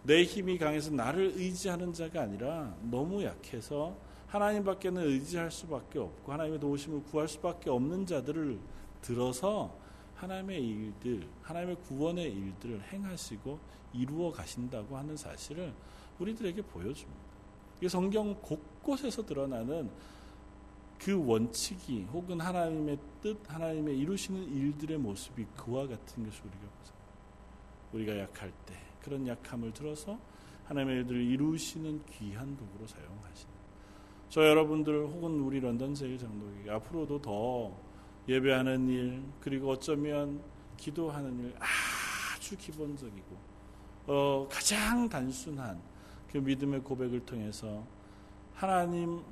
내 0.03 0.23
힘이 0.23 0.57
강해서 0.57 0.91
나를 0.91 1.33
의지하는 1.35 1.93
자가 1.93 2.21
아니라 2.21 2.75
너무 2.81 3.23
약해서 3.23 3.95
하나님밖에는 4.27 5.01
의지할 5.01 5.51
수밖에 5.51 5.99
없고 5.99 6.31
하나님의 6.31 6.59
도우심을 6.59 7.03
구할 7.05 7.27
수밖에 7.27 7.69
없는 7.69 8.05
자들을 8.05 8.59
들어서 9.01 9.75
하나님의 10.15 10.62
일들, 10.62 11.27
하나님의 11.41 11.77
구원의 11.88 12.31
일들을 12.31 12.81
행하시고 12.91 13.59
이루어 13.93 14.31
가신다고 14.31 14.97
하는 14.97 15.15
사실을 15.15 15.73
우리들에게 16.19 16.62
보여줍니다. 16.63 17.21
이게 17.77 17.88
성경 17.88 18.35
곳곳에서 18.41 19.25
드러나는 19.25 19.89
그 20.99 21.25
원칙이 21.25 22.03
혹은 22.12 22.41
하나님의 22.41 22.97
뜻, 23.21 23.39
하나님의 23.47 23.97
이루시는 23.97 24.53
일들의 24.53 24.97
모습이 24.97 25.45
그와 25.55 25.88
같은 25.88 26.25
것을 26.25 26.41
우리가 26.41 26.67
보세요. 26.77 26.97
우리가 27.93 28.19
약할 28.19 28.51
때 28.65 28.75
그런 29.01 29.25
약함을 29.25 29.71
들어서 29.71 30.19
하나님의 30.65 30.97
일들을 30.97 31.21
이루시는 31.21 32.03
귀한 32.12 32.57
도구로 32.57 32.85
사용하시는 32.85 33.59
저 34.27 34.45
여러분들 34.45 35.07
혹은 35.07 35.39
우리 35.39 35.59
런던 35.59 35.95
제일 35.95 36.17
장로에게 36.17 36.69
앞으로도 36.69 37.21
더 37.21 37.71
예배하는 38.27 38.88
일 38.89 39.23
그리고 39.39 39.71
어쩌면 39.71 40.41
기도하는 40.77 41.39
일 41.39 41.55
아주 41.60 42.58
기본적이고 42.58 43.38
어, 44.08 44.47
가장 44.49 45.08
단순한 45.08 45.79
그 46.32 46.38
믿음의 46.38 46.82
고백을 46.82 47.25
통해서 47.25 47.86
하나님 48.53 49.23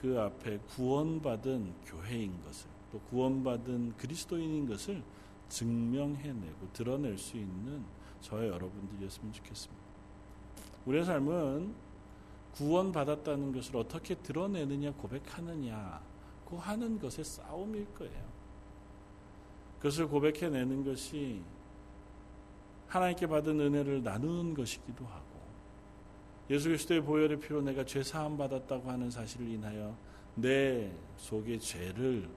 그 0.00 0.18
앞에 0.18 0.58
구원받은 0.58 1.74
교회인 1.84 2.42
것을 2.44 2.68
또 2.90 2.98
구원받은 3.00 3.96
그리스도인인 3.96 4.66
것을 4.66 5.02
증명해내고 5.48 6.72
드러낼 6.72 7.18
수 7.18 7.36
있는 7.36 7.84
저의 8.20 8.50
여러분들이었으면 8.50 9.32
좋겠습니다. 9.32 9.82
우리의 10.86 11.04
삶은 11.04 11.74
구원받았다는 12.52 13.52
것을 13.52 13.76
어떻게 13.76 14.14
드러내느냐 14.14 14.92
고백하느냐 14.92 16.00
그 16.50 16.56
하는 16.56 16.98
것의 16.98 17.24
싸움일 17.24 17.86
거예요. 17.94 18.30
그것을 19.76 20.08
고백해내는 20.08 20.84
것이 20.84 21.42
하나님께 22.88 23.26
받은 23.28 23.58
은혜를 23.58 24.02
나누는 24.02 24.54
것이기도 24.54 25.06
하고 25.06 25.40
예수 26.50 26.68
그리스도의 26.68 27.02
보혈의 27.02 27.38
피로 27.38 27.62
내가 27.62 27.84
죄 27.84 28.02
사함 28.02 28.36
받았다고 28.36 28.90
하는 28.90 29.10
사실을 29.10 29.48
인하여 29.48 29.96
내 30.34 30.92
속의 31.16 31.60
죄를 31.60 32.28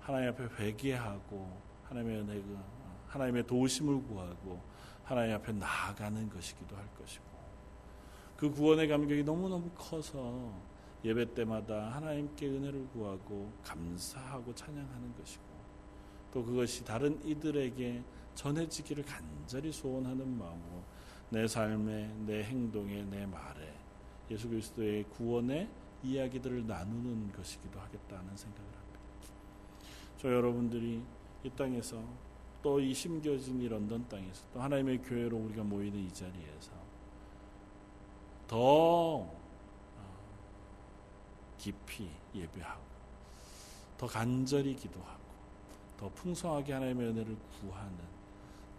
하나님 0.00 0.30
앞에 0.30 0.44
회개하고 0.58 1.60
하나님의 1.84 2.20
은혜가 2.20 2.64
하나님의 3.08 3.46
도우심을 3.46 4.02
구하고 4.04 4.60
하나님 5.04 5.34
앞에 5.36 5.52
나아가는 5.52 6.28
것이기도 6.30 6.74
할 6.74 6.86
것이고 6.94 7.24
그 8.36 8.50
구원의 8.50 8.88
감격이 8.88 9.22
너무너무 9.22 9.70
커서 9.74 10.71
예배 11.04 11.34
때마다 11.34 11.90
하나님께 11.92 12.46
은혜를 12.46 12.86
구하고 12.88 13.52
감사하고 13.64 14.54
찬양하는 14.54 15.16
것이고 15.16 15.42
또 16.32 16.44
그것이 16.44 16.84
다른 16.84 17.20
이들에게 17.24 18.02
전해지기를 18.34 19.04
간절히 19.04 19.72
소원하는 19.72 20.38
마음으로 20.38 20.82
내 21.30 21.46
삶에 21.46 22.14
내 22.26 22.44
행동에 22.44 23.04
내 23.04 23.26
말에 23.26 23.74
예수 24.30 24.48
그리스도의 24.48 25.04
구원의 25.10 25.68
이야기들을 26.02 26.66
나누는 26.66 27.32
것이기도 27.32 27.78
하겠다는 27.80 28.36
생각을 28.36 28.70
합니다. 28.70 29.00
저 30.18 30.32
여러분들이 30.32 31.02
이 31.44 31.50
땅에서 31.50 32.02
또 32.62 32.78
이 32.80 32.94
심겨진 32.94 33.60
이 33.60 33.68
런던 33.68 34.08
땅에서 34.08 34.44
또 34.54 34.60
하나님의 34.60 35.02
교회로 35.02 35.36
우리가 35.36 35.64
모이는 35.64 35.98
이 35.98 36.12
자리에서 36.12 36.70
더 38.46 38.56
어, 38.56 39.41
깊이 41.62 42.10
예배하고 42.34 42.82
더 43.96 44.06
간절히 44.08 44.74
기도하고 44.74 45.22
더 45.96 46.08
풍성하게 46.08 46.72
하나님의 46.72 47.08
은혜를 47.10 47.36
구하는 47.60 47.96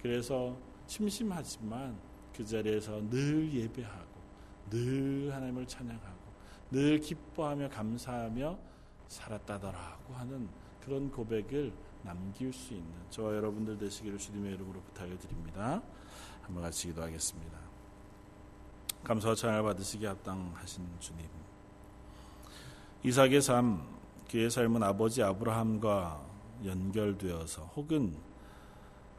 그래서 0.02 0.58
심심하지만 0.86 1.98
그 2.36 2.46
자리에서 2.46 3.00
늘 3.10 3.54
예배하고 3.54 4.14
늘 4.70 5.34
하나님을 5.34 5.66
찬양하고 5.66 6.24
늘 6.72 7.00
기뻐하며 7.00 7.70
감사하며 7.70 8.60
살았다더라고 9.08 10.14
하는 10.16 10.50
그런 10.84 11.10
고백을 11.10 11.72
남길 12.02 12.52
수 12.52 12.74
있는 12.74 12.92
저와 13.10 13.34
여러분들 13.34 13.78
되시기를 13.78 14.18
주님의 14.18 14.56
이름으로 14.56 14.82
부탁을 14.82 15.18
드립니다. 15.20 15.82
한번 16.42 16.64
같이 16.64 16.88
기도하겠습니다. 16.88 17.58
감사와 19.06 19.36
찬양을 19.36 19.64
받으시기 19.64 20.06
합당하신 20.06 20.86
주님. 21.00 21.43
이삭의 23.06 23.42
삶, 23.42 23.86
그의 24.30 24.50
삶은 24.50 24.82
아버지 24.82 25.22
아브라함과 25.22 26.26
연결되어서 26.66 27.64
혹은 27.76 28.16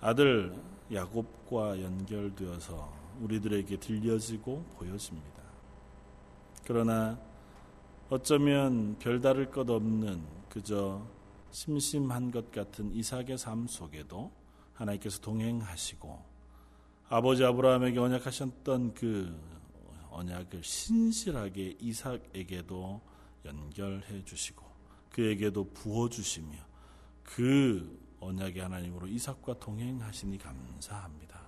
아들 0.01 0.55
야곱과 0.91 1.83
연결되어서 1.83 2.93
우리들에게 3.21 3.77
들려지고 3.77 4.65
보여집니다. 4.79 5.43
그러나 6.67 7.19
어쩌면 8.09 8.97
별다를 8.99 9.51
것 9.51 9.69
없는 9.69 10.23
그저 10.49 11.07
심심한 11.51 12.31
것 12.31 12.51
같은 12.51 12.91
이삭의 12.91 13.37
삶 13.37 13.67
속에도 13.67 14.33
하나님께서 14.73 15.21
동행하시고 15.21 16.25
아버지 17.11 17.45
아브라함에게 17.45 17.99
언약하셨던 17.99 18.95
그 18.95 19.39
언약을 20.11 20.65
신실하게 20.65 21.77
이삭에게도 21.81 23.14
연결해 23.45 24.25
주시고 24.25 24.65
그에게도 25.11 25.71
부어 25.73 26.09
주시며 26.09 26.57
그 27.23 27.99
언약의 28.21 28.63
하나님으로 28.63 29.07
이삭과 29.07 29.59
동행하시니 29.59 30.39
감사합니다. 30.39 31.41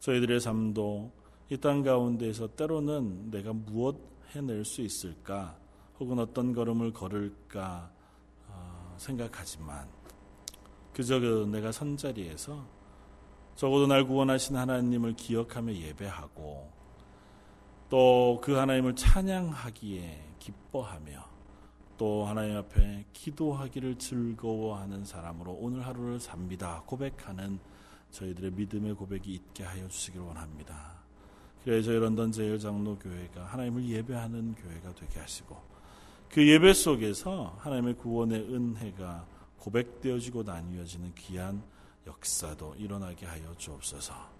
저희들의 0.00 0.40
삶도 0.40 1.12
이 1.50 1.58
땅 1.58 1.82
가운데에서 1.82 2.48
때로는 2.56 3.30
내가 3.30 3.52
무엇 3.52 3.96
해낼 4.30 4.64
수 4.64 4.80
있을까 4.80 5.56
혹은 6.00 6.18
어떤 6.18 6.54
걸음을 6.54 6.92
걸을까 6.92 7.92
어, 8.48 8.94
생각하지만 8.98 9.86
그저 10.94 11.20
그 11.20 11.46
내가 11.52 11.70
선자리에서 11.72 12.66
적어도 13.54 13.86
날 13.86 14.06
구원하신 14.06 14.56
하나님을 14.56 15.14
기억하며 15.14 15.74
예배하고 15.74 16.72
또 17.92 18.40
그 18.40 18.54
하나님을 18.54 18.96
찬양하기에 18.96 20.36
기뻐하며 20.38 21.28
또 21.98 22.24
하나님 22.24 22.56
앞에 22.56 23.04
기도하기를 23.12 23.98
즐거워하는 23.98 25.04
사람으로 25.04 25.52
오늘 25.52 25.86
하루를 25.86 26.18
삽니다. 26.18 26.82
고백하는 26.86 27.58
저희들의 28.10 28.52
믿음의 28.52 28.94
고백이 28.94 29.30
있게 29.34 29.64
하여 29.64 29.86
주시길 29.88 30.22
원합니다. 30.22 31.02
그래야 31.62 31.82
저희 31.82 31.98
런던 31.98 32.32
제일 32.32 32.58
장로 32.58 32.98
교회가 32.98 33.44
하나님을 33.44 33.86
예배하는 33.86 34.54
교회가 34.54 34.94
되게 34.94 35.20
하시고 35.20 35.54
그 36.30 36.48
예배 36.48 36.72
속에서 36.72 37.58
하나님의 37.60 37.98
구원의 37.98 38.40
은혜가 38.40 39.26
고백되어지고 39.58 40.44
나뉘어지는 40.44 41.14
귀한 41.14 41.62
역사도 42.06 42.74
일어나게 42.76 43.26
하여 43.26 43.54
주옵소서. 43.58 44.31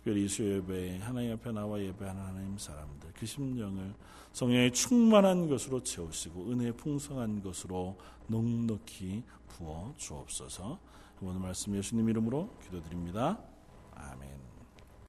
특별히 0.00 0.24
이수 0.24 0.42
예배에 0.42 0.98
하나님 0.98 1.32
앞에 1.34 1.52
나와 1.52 1.78
예배하는 1.78 2.22
하나님 2.22 2.56
사람들 2.56 3.10
그 3.14 3.26
심령을 3.26 3.92
성령의 4.32 4.72
충만한 4.72 5.46
것으로 5.48 5.82
채우시고 5.82 6.50
은혜 6.50 6.72
풍성한 6.72 7.42
것으로 7.42 7.98
넉넉히 8.28 9.22
부어 9.48 9.92
주옵소서. 9.98 10.78
오늘 11.20 11.40
말씀 11.40 11.76
예수님 11.76 12.08
이름으로 12.08 12.48
기도드립니다. 12.64 13.38